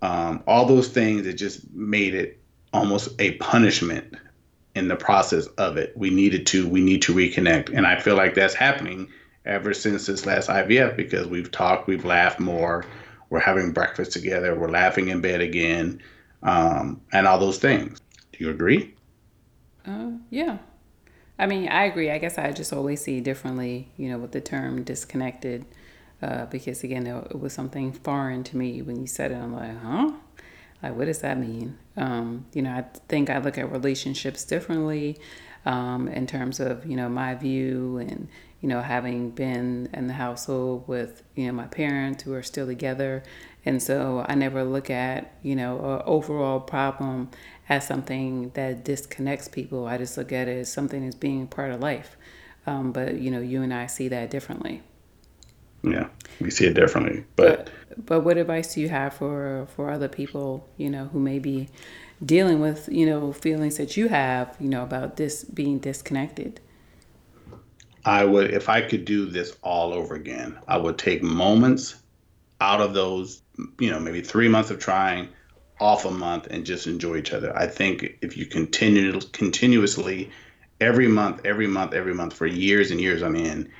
Um, 0.00 0.42
all 0.46 0.66
those 0.66 0.88
things 0.88 1.26
it 1.26 1.34
just 1.34 1.70
made 1.72 2.14
it 2.14 2.40
almost 2.72 3.08
a 3.18 3.32
punishment 3.36 4.14
in 4.74 4.88
the 4.88 4.96
process 4.96 5.46
of 5.58 5.76
it. 5.76 5.96
We 5.96 6.10
needed 6.10 6.46
to, 6.48 6.66
we 6.66 6.80
need 6.80 7.02
to 7.02 7.14
reconnect. 7.14 7.72
And 7.74 7.86
I 7.86 8.00
feel 8.00 8.16
like 8.16 8.34
that's 8.34 8.54
happening 8.54 9.08
ever 9.44 9.74
since 9.74 10.06
this 10.06 10.26
last 10.26 10.48
IVF 10.48 10.96
because 10.96 11.26
we've 11.26 11.50
talked, 11.50 11.86
we've 11.86 12.04
laughed 12.04 12.40
more, 12.40 12.84
we're 13.28 13.40
having 13.40 13.72
breakfast 13.72 14.12
together, 14.12 14.58
we're 14.58 14.70
laughing 14.70 15.08
in 15.08 15.20
bed 15.20 15.40
again, 15.40 16.02
um, 16.42 17.00
and 17.12 17.26
all 17.26 17.38
those 17.38 17.58
things. 17.58 18.00
Do 18.32 18.44
you 18.44 18.50
agree? 18.50 18.94
Uh, 19.86 20.12
yeah, 20.30 20.58
I 21.38 21.46
mean, 21.46 21.68
I 21.68 21.84
agree. 21.84 22.10
I 22.10 22.18
guess 22.18 22.38
I 22.38 22.52
just 22.52 22.72
always 22.72 23.02
see 23.02 23.20
differently, 23.20 23.88
you 23.96 24.08
know, 24.08 24.18
with 24.18 24.32
the 24.32 24.40
term 24.40 24.84
disconnected, 24.84 25.64
uh, 26.22 26.46
because 26.46 26.84
again, 26.84 27.06
it 27.06 27.38
was 27.38 27.52
something 27.52 27.92
foreign 27.92 28.44
to 28.44 28.56
me 28.56 28.82
when 28.82 29.00
you 29.00 29.06
said 29.06 29.32
it. 29.32 29.36
I'm 29.36 29.52
like, 29.52 29.76
huh? 29.82 30.12
Like, 30.82 30.96
what 30.96 31.06
does 31.06 31.20
that 31.20 31.38
mean? 31.38 31.78
Um, 31.96 32.46
you 32.52 32.62
know, 32.62 32.70
I 32.70 32.82
think 33.08 33.30
I 33.30 33.38
look 33.38 33.58
at 33.58 33.72
relationships 33.72 34.44
differently 34.44 35.18
um, 35.64 36.08
in 36.08 36.26
terms 36.26 36.60
of, 36.60 36.86
you 36.86 36.94
know, 36.94 37.08
my 37.08 37.34
view 37.34 37.96
and, 37.98 38.28
you 38.60 38.68
know, 38.68 38.82
having 38.82 39.30
been 39.30 39.88
in 39.92 40.06
the 40.06 40.12
household 40.12 40.86
with, 40.86 41.22
you 41.34 41.46
know, 41.46 41.52
my 41.52 41.66
parents 41.66 42.22
who 42.22 42.34
are 42.34 42.42
still 42.42 42.66
together. 42.66 43.22
And 43.64 43.82
so 43.82 44.24
I 44.28 44.34
never 44.34 44.62
look 44.62 44.90
at, 44.90 45.32
you 45.42 45.56
know, 45.56 45.78
an 45.78 46.02
overall 46.04 46.60
problem 46.60 47.30
as 47.68 47.86
something 47.86 48.50
that 48.50 48.84
disconnects 48.84 49.48
people. 49.48 49.86
I 49.86 49.98
just 49.98 50.16
look 50.16 50.32
at 50.32 50.48
it 50.48 50.58
as 50.58 50.72
something 50.72 51.06
as 51.06 51.14
being 51.14 51.46
part 51.46 51.70
of 51.70 51.80
life. 51.80 52.16
Um, 52.66 52.92
but 52.92 53.16
you 53.16 53.30
know, 53.30 53.40
you 53.40 53.62
and 53.62 53.72
I 53.72 53.86
see 53.86 54.08
that 54.08 54.30
differently. 54.30 54.82
Yeah, 55.82 56.08
we 56.40 56.50
see 56.50 56.66
it 56.66 56.74
differently. 56.74 57.24
But, 57.36 57.70
but 57.88 58.06
but 58.06 58.20
what 58.20 58.38
advice 58.38 58.74
do 58.74 58.80
you 58.80 58.88
have 58.88 59.14
for 59.14 59.66
for 59.76 59.90
other 59.90 60.08
people, 60.08 60.66
you 60.76 60.88
know, 60.88 61.06
who 61.06 61.20
may 61.20 61.38
be 61.38 61.68
dealing 62.24 62.60
with 62.60 62.88
you 62.90 63.06
know 63.06 63.32
feelings 63.32 63.76
that 63.76 63.96
you 63.96 64.08
have, 64.08 64.56
you 64.58 64.68
know, 64.68 64.82
about 64.82 65.16
this 65.16 65.44
being 65.44 65.78
disconnected? 65.78 66.60
I 68.06 68.24
would, 68.24 68.52
if 68.52 68.68
I 68.68 68.82
could 68.82 69.04
do 69.04 69.26
this 69.26 69.56
all 69.62 69.94
over 69.94 70.14
again, 70.14 70.58
I 70.68 70.76
would 70.76 70.98
take 70.98 71.22
moments 71.22 71.96
out 72.60 72.80
of 72.80 72.92
those, 72.94 73.42
you 73.78 73.90
know, 73.90 73.98
maybe 73.98 74.20
three 74.20 74.48
months 74.48 74.70
of 74.70 74.78
trying 74.78 75.28
off 75.80 76.04
a 76.04 76.10
month 76.10 76.46
and 76.48 76.64
just 76.64 76.86
enjoy 76.86 77.16
each 77.16 77.32
other. 77.32 77.56
I 77.56 77.66
think 77.66 78.18
if 78.22 78.36
you 78.36 78.46
continue 78.46 79.20
continuously 79.20 80.30
every 80.80 81.08
month, 81.08 81.42
every 81.44 81.66
month, 81.66 81.94
every 81.94 82.14
month 82.14 82.34
for 82.34 82.46
years 82.46 82.90
and 82.90 83.00
years 83.00 83.22
on 83.22 83.36
end, 83.36 83.70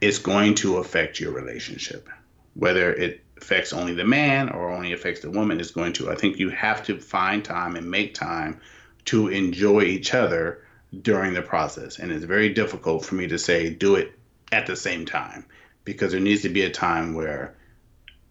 it's 0.00 0.18
going 0.18 0.54
to 0.56 0.78
affect 0.78 1.20
your 1.20 1.32
relationship. 1.32 2.08
Whether 2.54 2.92
it 2.92 3.22
affects 3.36 3.72
only 3.72 3.94
the 3.94 4.04
man 4.04 4.48
or 4.48 4.70
only 4.70 4.92
affects 4.92 5.20
the 5.20 5.30
woman 5.30 5.60
is 5.60 5.70
going 5.70 5.92
to. 5.94 6.10
I 6.10 6.14
think 6.14 6.38
you 6.38 6.50
have 6.50 6.84
to 6.86 6.98
find 6.98 7.44
time 7.44 7.76
and 7.76 7.90
make 7.90 8.14
time 8.14 8.60
to 9.06 9.28
enjoy 9.28 9.82
each 9.82 10.14
other 10.14 10.62
during 11.02 11.34
the 11.34 11.42
process. 11.42 11.98
And 11.98 12.12
it's 12.12 12.24
very 12.24 12.50
difficult 12.52 13.04
for 13.04 13.14
me 13.14 13.28
to 13.28 13.38
say 13.38 13.70
do 13.70 13.94
it 13.96 14.12
at 14.52 14.66
the 14.66 14.76
same 14.76 15.06
time 15.06 15.46
because 15.84 16.12
there 16.12 16.20
needs 16.20 16.42
to 16.42 16.48
be 16.48 16.62
a 16.62 16.70
time 16.70 17.14
where 17.14 17.56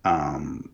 um, 0.03 0.69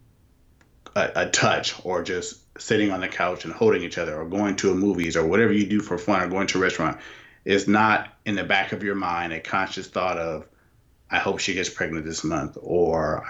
a, 0.96 1.12
a 1.16 1.30
touch 1.30 1.76
or 1.86 2.04
just 2.04 2.40
sitting 2.60 2.92
on 2.92 3.02
the 3.02 3.08
couch 3.08 3.46
and 3.46 3.54
holding 3.54 3.84
each 3.84 3.98
other 3.98 4.16
or 4.16 4.26
going 4.26 4.56
to 4.56 4.72
a 4.72 4.76
movies 4.76 5.16
or 5.18 5.26
whatever 5.26 5.52
you 5.52 5.66
do 5.66 5.82
for 5.82 5.98
fun 5.98 6.22
or 6.22 6.28
going 6.28 6.48
to 6.48 6.58
a 6.58 6.62
restaurant 6.62 6.98
is 7.44 7.68
not 7.68 8.14
in 8.26 8.36
the 8.36 8.44
back 8.44 8.72
of 8.72 8.82
your 8.82 8.96
mind 8.96 9.34
a 9.34 9.40
conscious 9.40 9.88
thought 9.88 10.18
of 10.18 10.48
i 11.12 11.18
hope 11.18 11.40
she 11.40 11.54
gets 11.54 11.70
pregnant 11.70 12.06
this 12.06 12.24
month 12.24 12.58
or 12.62 13.28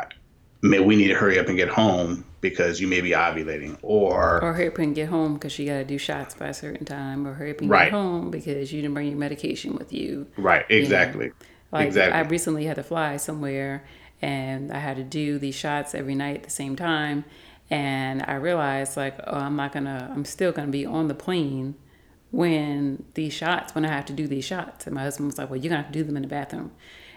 may 0.61 0.79
we 0.79 0.95
need 0.95 1.07
to 1.07 1.15
hurry 1.15 1.39
up 1.39 1.47
and 1.47 1.57
get 1.57 1.69
home 1.69 2.23
because 2.39 2.79
you 2.79 2.87
may 2.87 3.01
be 3.01 3.11
ovulating 3.11 3.77
or 3.81 4.43
or 4.43 4.53
hurry 4.53 4.67
up 4.67 4.77
and 4.77 4.93
get 4.93 5.09
home 5.09 5.33
because 5.33 5.57
you 5.57 5.65
got 5.65 5.77
to 5.77 5.85
do 5.85 5.97
shots 5.97 6.35
by 6.35 6.47
a 6.47 6.53
certain 6.53 6.85
time 6.85 7.27
or 7.27 7.33
hurry 7.33 7.51
up 7.51 7.61
and 7.61 7.69
right. 7.69 7.85
get 7.85 7.93
home 7.93 8.29
because 8.29 8.71
you 8.71 8.81
didn't 8.81 8.93
bring 8.93 9.07
your 9.07 9.17
medication 9.17 9.75
with 9.75 9.91
you 9.91 10.27
right 10.37 10.65
exactly 10.69 11.25
you 11.25 11.31
know? 11.31 11.35
like 11.71 11.87
exactly. 11.87 12.17
i 12.17 12.21
recently 12.21 12.65
had 12.65 12.75
to 12.75 12.83
fly 12.83 13.17
somewhere 13.17 13.83
and 14.21 14.71
i 14.71 14.77
had 14.77 14.97
to 14.97 15.03
do 15.03 15.39
these 15.39 15.55
shots 15.55 15.95
every 15.95 16.13
night 16.13 16.35
at 16.35 16.43
the 16.43 16.49
same 16.51 16.75
time 16.75 17.25
and 17.69 18.23
I 18.27 18.35
realized 18.35 18.95
like, 18.97 19.19
oh, 19.25 19.37
I'm 19.37 19.55
not 19.55 19.71
gonna, 19.71 20.11
I'm 20.13 20.25
still 20.25 20.51
gonna 20.51 20.71
be 20.71 20.85
on 20.85 21.07
the 21.07 21.15
plane 21.15 21.75
when 22.31 23.05
these 23.13 23.33
shots, 23.33 23.73
when 23.73 23.85
I 23.85 23.89
have 23.89 24.05
to 24.05 24.13
do 24.13 24.27
these 24.27 24.45
shots. 24.45 24.85
And 24.85 24.95
my 24.95 25.01
husband 25.01 25.27
was 25.27 25.37
like, 25.37 25.49
well, 25.49 25.57
you're 25.57 25.69
gonna 25.69 25.83
have 25.83 25.91
to 25.91 25.99
do 25.99 26.03
them 26.03 26.15
in 26.15 26.21
the 26.21 26.27
bathroom. 26.27 26.71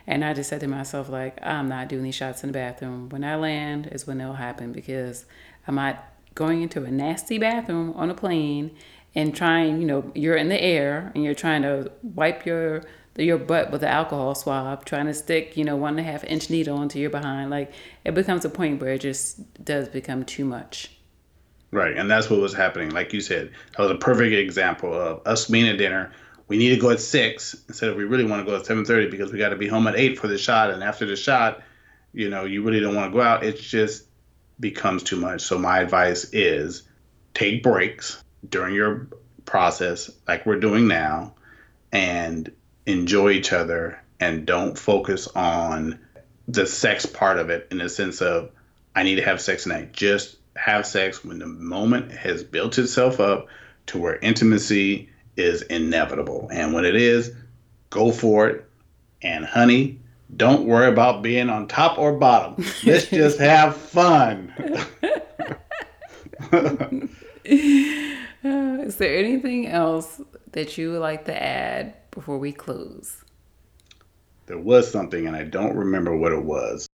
And 0.07 0.25
I 0.25 0.33
just 0.33 0.49
said 0.49 0.61
to 0.61 0.69
myself, 0.69 1.11
like, 1.11 1.39
I'm 1.43 1.69
not 1.69 1.89
doing 1.89 2.05
these 2.05 2.15
shots 2.15 2.43
in 2.43 2.49
the 2.49 2.55
bathroom. 2.55 3.11
When 3.11 3.25
I 3.25 3.37
land 3.37 3.89
is 3.93 4.07
when 4.07 4.19
they'll 4.19 4.33
happen 4.35 4.73
because 4.73 5.27
I'm 5.67 5.75
not 5.75 6.03
going 6.35 6.63
into 6.63 6.85
a 6.85 6.91
nasty 6.91 7.37
bathroom 7.37 7.93
on 7.95 8.09
a 8.09 8.15
plane 8.15 8.71
and 9.15 9.37
trying, 9.37 9.81
you 9.81 9.87
know, 9.87 10.11
you're 10.15 10.37
in 10.37 10.49
the 10.49 10.63
air 10.63 11.13
and 11.15 11.25
you're 11.25 11.35
trying 11.35 11.63
to 11.63 11.91
wipe 12.03 12.47
your 12.47 12.85
your 13.25 13.39
butt 13.39 13.71
with 13.71 13.83
an 13.83 13.89
alcohol 13.89 14.35
swab, 14.35 14.85
trying 14.85 15.07
to 15.07 15.15
stick, 15.15 15.57
you 15.57 15.65
know, 15.65 15.77
one 15.77 15.99
and 15.99 16.01
a 16.01 16.11
half 16.11 16.25
inch 16.25 16.51
needle 16.51 16.81
into 16.83 16.99
your 16.99 17.11
behind. 17.11 17.51
Like 17.51 17.73
it 18.05 18.15
becomes 18.15 18.45
a 18.45 18.51
point 18.51 18.81
where 18.81 18.95
it 18.95 19.01
just 19.01 19.65
does 19.65 19.89
become 19.89 20.25
too 20.25 20.45
much. 20.45 20.91
Right. 21.71 21.97
And 21.97 22.11
that's 22.11 22.31
what 22.31 22.41
was 22.41 22.55
happening. 22.55 22.91
Like 22.91 23.13
you 23.13 23.21
said, 23.21 23.51
that 23.77 23.83
was 23.83 23.91
a 23.91 23.97
perfect 23.97 24.33
example 24.33 24.95
of 24.95 25.27
us 25.27 25.49
being 25.49 25.69
at 25.69 25.79
dinner. 25.79 26.13
We 26.47 26.57
need 26.57 26.71
to 26.71 26.81
go 26.81 26.91
at 26.91 27.01
six 27.01 27.55
instead 27.69 27.91
of 27.91 27.97
we 27.97 28.05
really 28.05 28.25
want 28.25 28.45
to 28.45 28.51
go 28.51 28.57
at 28.57 28.65
seven 28.65 28.85
thirty 28.85 29.11
because 29.11 29.33
we 29.33 29.39
got 29.39 29.51
to 29.51 29.57
be 29.57 29.69
home 29.69 29.87
at 29.87 29.97
eight 29.97 30.19
for 30.19 30.29
the 30.29 30.39
shot. 30.39 30.71
And 30.71 30.83
after 30.83 31.05
the 31.05 31.17
shot, 31.17 31.63
you 32.15 32.31
know, 32.31 32.45
you 32.45 32.63
really 32.63 32.81
don't 32.81 32.95
want 32.95 33.13
to 33.13 33.17
go 33.17 33.23
out. 33.23 33.45
It 33.45 33.59
just 33.59 34.05
becomes 34.59 35.03
too 35.03 35.17
much. 35.17 35.43
So 35.43 35.59
my 35.59 35.81
advice 35.81 36.31
is 36.33 36.85
take 37.35 37.63
breaks 37.63 38.23
during 38.49 38.75
your 38.75 39.09
process, 39.45 40.11
like 40.27 40.47
we're 40.47 40.61
doing 40.61 40.89
now, 40.89 41.35
and 41.93 42.51
enjoy 42.89 43.31
each 43.31 43.53
other 43.53 44.01
and 44.19 44.47
don't 44.47 44.79
focus 44.79 45.29
on 45.29 45.99
the 46.49 46.67
sex 46.67 47.05
part 47.07 47.39
of 47.39 47.51
it 47.51 47.69
in 47.71 47.79
the 47.79 47.89
sense 47.89 48.23
of 48.23 48.51
I 48.97 49.03
need 49.03 49.17
to 49.17 49.23
have 49.23 49.41
sex 49.41 49.65
tonight. 49.65 49.93
Just 49.93 50.37
have 50.57 50.87
sex 50.87 51.25
when 51.25 51.39
the 51.39 51.47
moment 51.47 52.11
has 52.11 52.43
built 52.43 52.79
itself 52.79 53.21
up 53.21 53.47
to 53.87 53.99
where 53.99 54.17
intimacy 54.17 55.11
is 55.37 55.63
inevitable. 55.63 56.49
And 56.51 56.73
when 56.73 56.85
it 56.85 56.97
is, 56.97 57.33
go 57.91 58.11
for 58.11 58.49
it. 58.49 58.65
And 59.23 59.45
honey, 59.45 60.01
don't 60.35 60.67
worry 60.67 60.89
about 60.89 61.23
being 61.23 61.51
on 61.51 61.69
top 61.69 61.99
or 61.99 62.15
bottom. 62.15 62.65
Let's 62.85 63.07
just 63.11 63.39
have 63.39 63.77
fun. 63.77 64.53
Uh, 66.51 66.89
is 67.45 68.97
there 68.97 69.17
anything 69.17 69.67
else 69.67 70.21
that 70.53 70.79
you 70.79 70.93
would 70.93 71.01
like 71.01 71.27
to 71.27 71.43
add 71.43 71.95
before 72.19 72.37
we 72.37 72.51
close? 72.51 73.25
There 74.47 74.59
was 74.59 74.91
something, 74.91 75.29
and 75.29 75.37
I 75.37 75.45
don't 75.45 75.77
remember 75.77 76.17
what 76.17 76.33
it 76.33 76.43
was. 76.43 76.89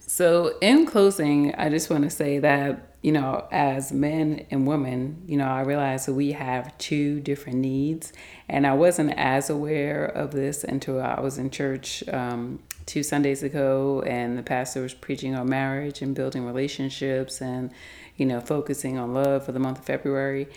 So, 0.00 0.56
in 0.62 0.86
closing, 0.86 1.54
I 1.56 1.68
just 1.68 1.90
want 1.90 2.04
to 2.04 2.10
say 2.10 2.38
that, 2.38 2.96
you 3.02 3.12
know, 3.12 3.46
as 3.52 3.92
men 3.92 4.46
and 4.50 4.66
women, 4.66 5.22
you 5.26 5.36
know, 5.36 5.44
I 5.44 5.60
realize 5.60 6.06
that 6.06 6.14
we 6.14 6.32
have 6.32 6.76
two 6.78 7.20
different 7.20 7.58
needs. 7.58 8.14
And 8.48 8.66
I 8.66 8.72
wasn't 8.72 9.12
as 9.18 9.50
aware 9.50 10.06
of 10.06 10.30
this 10.30 10.64
until 10.64 10.98
I 11.02 11.20
was 11.20 11.36
in 11.36 11.50
church 11.50 12.02
um, 12.08 12.60
two 12.86 13.02
Sundays 13.02 13.42
ago, 13.42 14.02
and 14.06 14.38
the 14.38 14.42
pastor 14.42 14.80
was 14.80 14.94
preaching 14.94 15.34
on 15.34 15.46
marriage 15.50 16.00
and 16.00 16.14
building 16.14 16.46
relationships 16.46 17.42
and, 17.42 17.70
you 18.16 18.24
know, 18.24 18.40
focusing 18.40 18.96
on 18.96 19.12
love 19.12 19.44
for 19.44 19.52
the 19.52 19.60
month 19.60 19.80
of 19.80 19.84
February. 19.84 20.48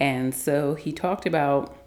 And 0.00 0.34
so 0.34 0.74
he 0.74 0.90
talked 0.90 1.26
about 1.26 1.85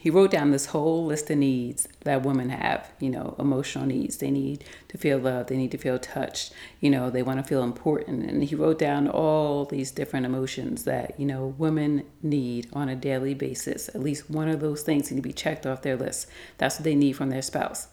he 0.00 0.10
wrote 0.10 0.30
down 0.30 0.52
this 0.52 0.66
whole 0.66 1.06
list 1.06 1.28
of 1.28 1.38
needs 1.38 1.88
that 2.04 2.22
women 2.22 2.50
have, 2.50 2.88
you 3.00 3.10
know, 3.10 3.34
emotional 3.36 3.84
needs. 3.84 4.18
They 4.18 4.30
need 4.30 4.64
to 4.88 4.96
feel 4.96 5.18
loved, 5.18 5.48
they 5.48 5.56
need 5.56 5.72
to 5.72 5.78
feel 5.78 5.98
touched, 5.98 6.52
you 6.80 6.88
know, 6.88 7.10
they 7.10 7.22
want 7.22 7.40
to 7.40 7.44
feel 7.44 7.64
important. 7.64 8.30
And 8.30 8.44
he 8.44 8.54
wrote 8.54 8.78
down 8.78 9.08
all 9.08 9.64
these 9.64 9.90
different 9.90 10.24
emotions 10.24 10.84
that, 10.84 11.18
you 11.18 11.26
know, 11.26 11.54
women 11.58 12.04
need 12.22 12.68
on 12.72 12.88
a 12.88 12.94
daily 12.94 13.34
basis. 13.34 13.88
At 13.88 14.00
least 14.00 14.30
one 14.30 14.48
of 14.48 14.60
those 14.60 14.82
things 14.82 15.10
need 15.10 15.16
to 15.16 15.22
be 15.22 15.32
checked 15.32 15.66
off 15.66 15.82
their 15.82 15.96
list. 15.96 16.28
That's 16.58 16.76
what 16.76 16.84
they 16.84 16.94
need 16.94 17.14
from 17.14 17.30
their 17.30 17.42
spouse. 17.42 17.88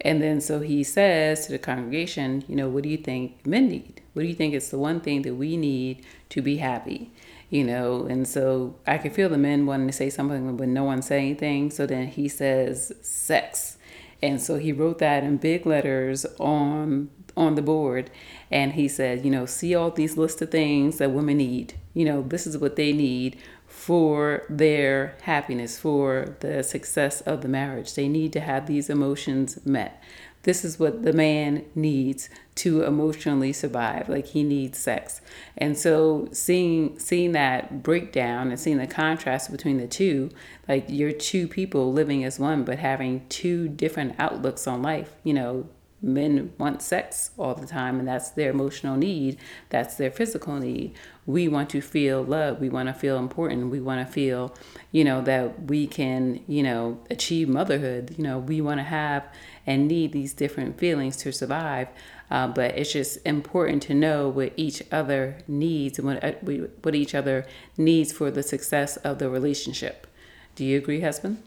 And 0.00 0.22
then 0.22 0.40
so 0.40 0.60
he 0.60 0.84
says 0.84 1.46
to 1.46 1.52
the 1.52 1.58
congregation, 1.58 2.44
you 2.46 2.54
know, 2.54 2.68
what 2.68 2.84
do 2.84 2.88
you 2.88 2.98
think 2.98 3.44
men 3.44 3.68
need? 3.68 4.00
What 4.12 4.22
do 4.22 4.28
you 4.28 4.34
think 4.34 4.54
is 4.54 4.70
the 4.70 4.78
one 4.78 5.00
thing 5.00 5.22
that 5.22 5.34
we 5.34 5.56
need 5.56 6.04
to 6.30 6.40
be 6.40 6.58
happy? 6.58 7.10
You 7.52 7.62
know 7.62 8.06
and 8.06 8.26
so 8.26 8.74
i 8.86 8.96
could 8.96 9.12
feel 9.12 9.28
the 9.28 9.36
men 9.36 9.66
wanting 9.66 9.86
to 9.86 9.92
say 9.92 10.08
something 10.08 10.56
but 10.56 10.66
no 10.68 10.84
one 10.84 11.02
said 11.02 11.18
anything. 11.18 11.70
So 11.70 11.86
then 11.86 12.08
he 12.08 12.28
says 12.28 12.92
sex. 13.02 13.76
And 14.22 14.40
so 14.40 14.56
he 14.56 14.72
wrote 14.72 14.98
that 14.98 15.22
in 15.22 15.36
big 15.36 15.66
letters 15.66 16.24
on 16.38 17.10
on 17.36 17.54
the 17.54 17.62
board. 17.62 18.10
And 18.50 18.72
he 18.72 18.88
said 18.88 19.24
you 19.24 19.30
know 19.30 19.46
see 19.46 19.74
all 19.74 19.90
these 19.90 20.16
list 20.16 20.40
of 20.40 20.50
things 20.50 20.98
that 20.98 21.10
women 21.10 21.36
need. 21.36 21.74
You 21.92 22.06
know 22.06 22.22
this 22.22 22.46
is 22.46 22.56
what 22.56 22.76
they 22.76 22.92
need 22.92 23.38
for 23.66 24.44
their 24.48 25.16
happiness 25.22 25.78
for 25.78 26.36
the 26.40 26.62
success 26.62 27.20
of 27.22 27.42
the 27.42 27.48
marriage. 27.48 27.94
They 27.94 28.08
need 28.08 28.32
to 28.34 28.40
have 28.40 28.66
these 28.66 28.88
emotions 28.88 29.58
met. 29.66 30.02
This 30.44 30.64
is 30.64 30.78
what 30.78 31.02
the 31.02 31.12
man 31.12 31.64
needs 31.74 32.28
to 32.54 32.82
emotionally 32.82 33.52
survive 33.52 34.08
like 34.08 34.26
he 34.26 34.42
needs 34.42 34.78
sex. 34.78 35.20
And 35.56 35.76
so 35.76 36.28
seeing 36.32 36.98
seeing 36.98 37.32
that 37.32 37.82
breakdown 37.82 38.48
and 38.48 38.60
seeing 38.60 38.78
the 38.78 38.86
contrast 38.86 39.50
between 39.50 39.78
the 39.78 39.88
two 39.88 40.30
like 40.68 40.84
you're 40.88 41.12
two 41.12 41.48
people 41.48 41.92
living 41.92 42.24
as 42.24 42.38
one 42.38 42.64
but 42.64 42.78
having 42.78 43.26
two 43.28 43.68
different 43.68 44.14
outlooks 44.18 44.66
on 44.66 44.82
life. 44.82 45.14
You 45.24 45.34
know 45.34 45.68
men 46.02 46.52
want 46.58 46.82
sex 46.82 47.30
all 47.38 47.54
the 47.54 47.66
time 47.66 47.98
and 48.00 48.08
that's 48.08 48.30
their 48.30 48.50
emotional 48.50 48.96
need. 48.96 49.38
That's 49.70 49.94
their 49.94 50.10
physical 50.10 50.56
need. 50.56 50.94
We 51.24 51.46
want 51.46 51.70
to 51.70 51.80
feel 51.80 52.22
love 52.22 52.60
we 52.60 52.68
want 52.68 52.88
to 52.88 52.92
feel 52.92 53.18
important. 53.18 53.70
We 53.70 53.80
want 53.80 54.06
to 54.06 54.12
feel 54.12 54.54
you 54.90 55.04
know 55.04 55.22
that 55.22 55.70
we 55.70 55.86
can 55.86 56.42
you 56.46 56.62
know 56.62 57.00
achieve 57.08 57.48
motherhood. 57.48 58.14
You 58.18 58.24
know 58.24 58.38
we 58.38 58.60
want 58.60 58.78
to 58.80 58.84
have 58.84 59.26
and 59.66 59.88
need 59.88 60.12
these 60.12 60.34
different 60.34 60.78
feelings 60.78 61.16
to 61.18 61.32
survive. 61.32 61.88
Uh, 62.32 62.48
but 62.48 62.78
it's 62.78 62.90
just 62.90 63.18
important 63.26 63.82
to 63.82 63.92
know 63.92 64.26
what 64.26 64.54
each 64.56 64.82
other 64.90 65.36
needs 65.46 65.98
and 65.98 66.08
what, 66.08 66.24
uh, 66.24 66.32
what 66.80 66.94
each 66.94 67.14
other 67.14 67.44
needs 67.76 68.10
for 68.10 68.30
the 68.30 68.42
success 68.42 68.96
of 68.96 69.18
the 69.18 69.28
relationship. 69.28 70.06
Do 70.54 70.64
you 70.64 70.78
agree, 70.78 71.02
husband? 71.02 71.42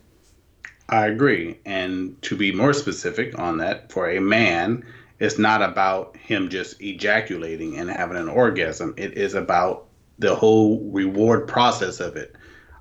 I 0.87 1.07
agree. 1.07 1.57
And 1.65 2.21
to 2.21 2.37
be 2.37 2.51
more 2.51 2.71
specific 2.71 3.39
on 3.39 3.57
that, 3.57 3.91
for 3.91 4.11
a 4.11 4.21
man, 4.21 4.85
it's 5.17 5.39
not 5.39 5.63
about 5.63 6.15
him 6.17 6.49
just 6.49 6.79
ejaculating 6.79 7.79
and 7.79 7.89
having 7.89 8.17
an 8.17 8.29
orgasm. 8.29 8.93
It 8.95 9.17
is 9.17 9.33
about 9.33 9.87
the 10.19 10.35
whole 10.35 10.81
reward 10.91 11.47
process 11.47 11.99
of 11.99 12.15
it. 12.15 12.35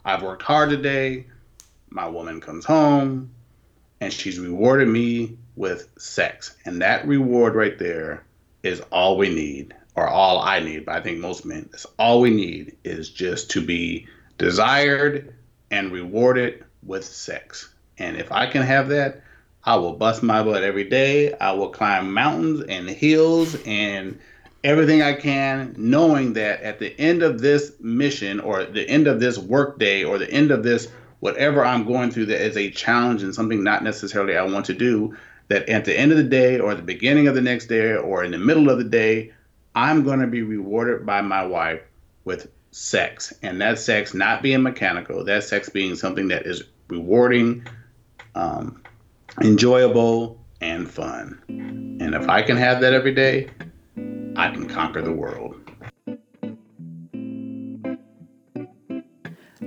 I've 0.05 0.23
worked 0.23 0.43
hard 0.43 0.69
today. 0.69 1.25
My 1.89 2.07
woman 2.07 2.43
comes 2.43 2.67
home 2.67 3.31
and 4.03 4.13
she's 4.13 4.39
rewarded 4.39 4.89
me 4.89 5.39
with 5.57 5.89
sex. 5.99 6.57
And 6.65 6.83
that 6.83 7.07
reward 7.07 7.55
right 7.55 7.79
there 7.79 8.25
is 8.63 8.81
all 8.93 9.17
we 9.17 9.35
need, 9.35 9.75
or 9.95 10.09
all 10.09 10.41
I 10.41 10.61
need, 10.61 10.87
but 10.87 10.97
I 10.97 11.01
think 11.01 11.19
most 11.19 11.45
men, 11.45 11.69
that's 11.71 11.87
all 11.99 12.21
we 12.21 12.31
need 12.31 12.77
is 12.85 13.11
just 13.11 13.51
to 13.53 13.65
be 13.65 14.09
desired 14.39 15.35
and 15.71 15.93
rewarded 15.93 16.65
with 16.83 17.05
sex. 17.05 17.73
And 17.99 18.17
if 18.17 18.33
I 18.33 18.47
can 18.47 18.63
have 18.63 18.89
that, 18.89 19.23
I 19.65 19.77
will 19.77 19.95
bust 19.95 20.23
my 20.23 20.43
butt 20.43 20.63
every 20.63 20.85
day. 20.85 21.33
I 21.35 21.53
will 21.53 21.71
climb 21.71 22.13
mountains 22.13 22.63
and 22.69 22.89
hills 22.89 23.57
and 23.65 24.19
everything 24.63 25.03
I 25.03 25.15
can, 25.15 25.75
knowing 25.79 26.35
that 26.35 26.63
at 26.63 26.79
the 26.79 26.99
end 26.99 27.23
of 27.23 27.41
this 27.41 27.73
mission 27.81 28.41
or 28.41 28.65
the 28.65 28.89
end 28.89 29.07
of 29.07 29.21
this 29.21 29.39
workday 29.39 30.05
or 30.05 30.19
the 30.19 30.31
end 30.31 30.51
of 30.51 30.63
this 30.63 30.89
whatever 31.25 31.65
I'm 31.65 31.87
going 31.87 32.11
through 32.11 32.27
that 32.27 32.45
is 32.45 32.59
a 32.59 32.71
challenge 32.71 33.23
and 33.23 33.35
something 33.35 33.65
not 33.65 33.83
necessarily 33.83 34.37
I 34.37 34.45
want 34.45 34.67
to 34.67 34.75
do, 34.75 35.17
that 35.49 35.69
at 35.69 35.85
the 35.85 35.99
end 35.99 36.11
of 36.11 36.19
the 36.19 36.25
day 36.25 36.59
or 36.59 36.75
the 36.75 36.83
beginning 36.83 37.29
of 37.29 37.35
the 37.35 37.41
next 37.41 37.67
day 37.67 37.95
or 37.95 38.25
in 38.25 38.31
the 38.31 38.39
middle 38.39 38.71
of 38.71 38.79
the 38.79 38.85
day, 38.85 39.33
I'm 39.75 40.05
going 40.05 40.21
to 40.21 40.27
be 40.27 40.43
rewarded 40.43 41.05
by 41.05 41.21
my 41.21 41.45
wife 41.45 41.81
with 42.25 42.49
sex. 42.71 43.33
And 43.43 43.61
that 43.61 43.79
sex 43.79 44.15
not 44.15 44.43
being 44.43 44.63
mechanical, 44.63 45.25
that 45.25 45.45
sex 45.45 45.69
being 45.69 45.95
something 45.95 46.29
that 46.29 46.47
is 46.47 46.63
rewarding, 46.89 47.67
um, 48.35 48.83
enjoyable, 49.41 50.39
and 50.61 50.91
fun. 50.91 51.41
And 51.49 52.15
if 52.15 52.29
I 52.29 52.43
can 52.43 52.57
have 52.57 52.81
that 52.81 52.95
every 52.95 53.15
day, 53.15 53.51
I 54.37 54.51
can 54.51 54.67
conquer 54.67 55.03
the 55.03 55.13
world. 55.13 55.64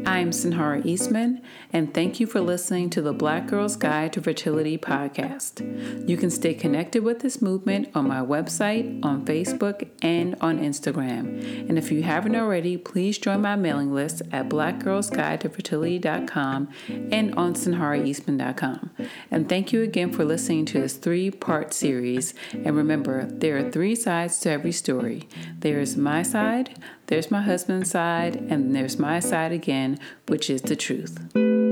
I'm 0.08 0.32
Sinhara 0.32 0.84
Eastman, 0.86 1.42
and 1.74 1.94
thank 1.94 2.22
you 2.22 2.28
for 2.28 2.40
listening 2.40 2.90
to 2.92 3.02
the 3.02 3.12
Black 3.12 3.48
Girl's 3.48 3.76
Guide 3.76 4.14
to 4.14 4.22
Fertility 4.22 4.78
podcast. 4.78 6.08
You 6.08 6.16
can 6.16 6.30
stay 6.30 6.54
connected 6.54 7.04
with 7.04 7.20
this 7.20 7.42
movement 7.42 7.90
on 7.94 8.08
my 8.08 8.22
website, 8.22 9.04
on 9.04 9.26
Facebook, 9.26 9.90
and 10.02 10.38
on 10.40 10.60
Instagram. 10.60 11.68
And 11.68 11.78
if 11.78 11.92
you 11.92 12.04
haven't 12.04 12.38
already, 12.38 12.78
please 12.78 13.18
join 13.18 13.42
my 13.42 13.58
mailing 13.58 13.94
list 13.94 14.22
at 14.32 14.48
blackgirlsguidetofertility.com 14.48 16.70
and 16.88 17.36
on 17.36 17.56
sinharaeastman.com. 17.56 18.92
And 19.30 19.50
thank 19.50 19.74
you 19.74 19.84
again 19.84 20.14
for 20.14 20.24
listening 20.24 20.64
to 20.68 20.80
this 20.80 20.96
three 20.96 21.32
part 21.32 21.74
series. 21.74 22.34
And 22.54 22.78
remember, 22.78 23.26
there 23.26 23.58
are 23.58 23.70
three 23.70 23.96
sides 23.96 24.40
to 24.40 24.52
every 24.52 24.72
story 24.72 25.28
there 25.60 25.82
is 25.82 25.98
my 25.98 26.24
side, 26.24 26.80
there's 27.08 27.32
my 27.32 27.42
husband's 27.42 27.92
side, 27.92 28.36
and 28.36 28.76
there's 28.76 29.00
my 29.00 29.20
side 29.20 29.52
again, 29.52 29.98
which 30.28 30.50
is 30.50 30.62
the 30.62 30.76
truth. 30.76 31.67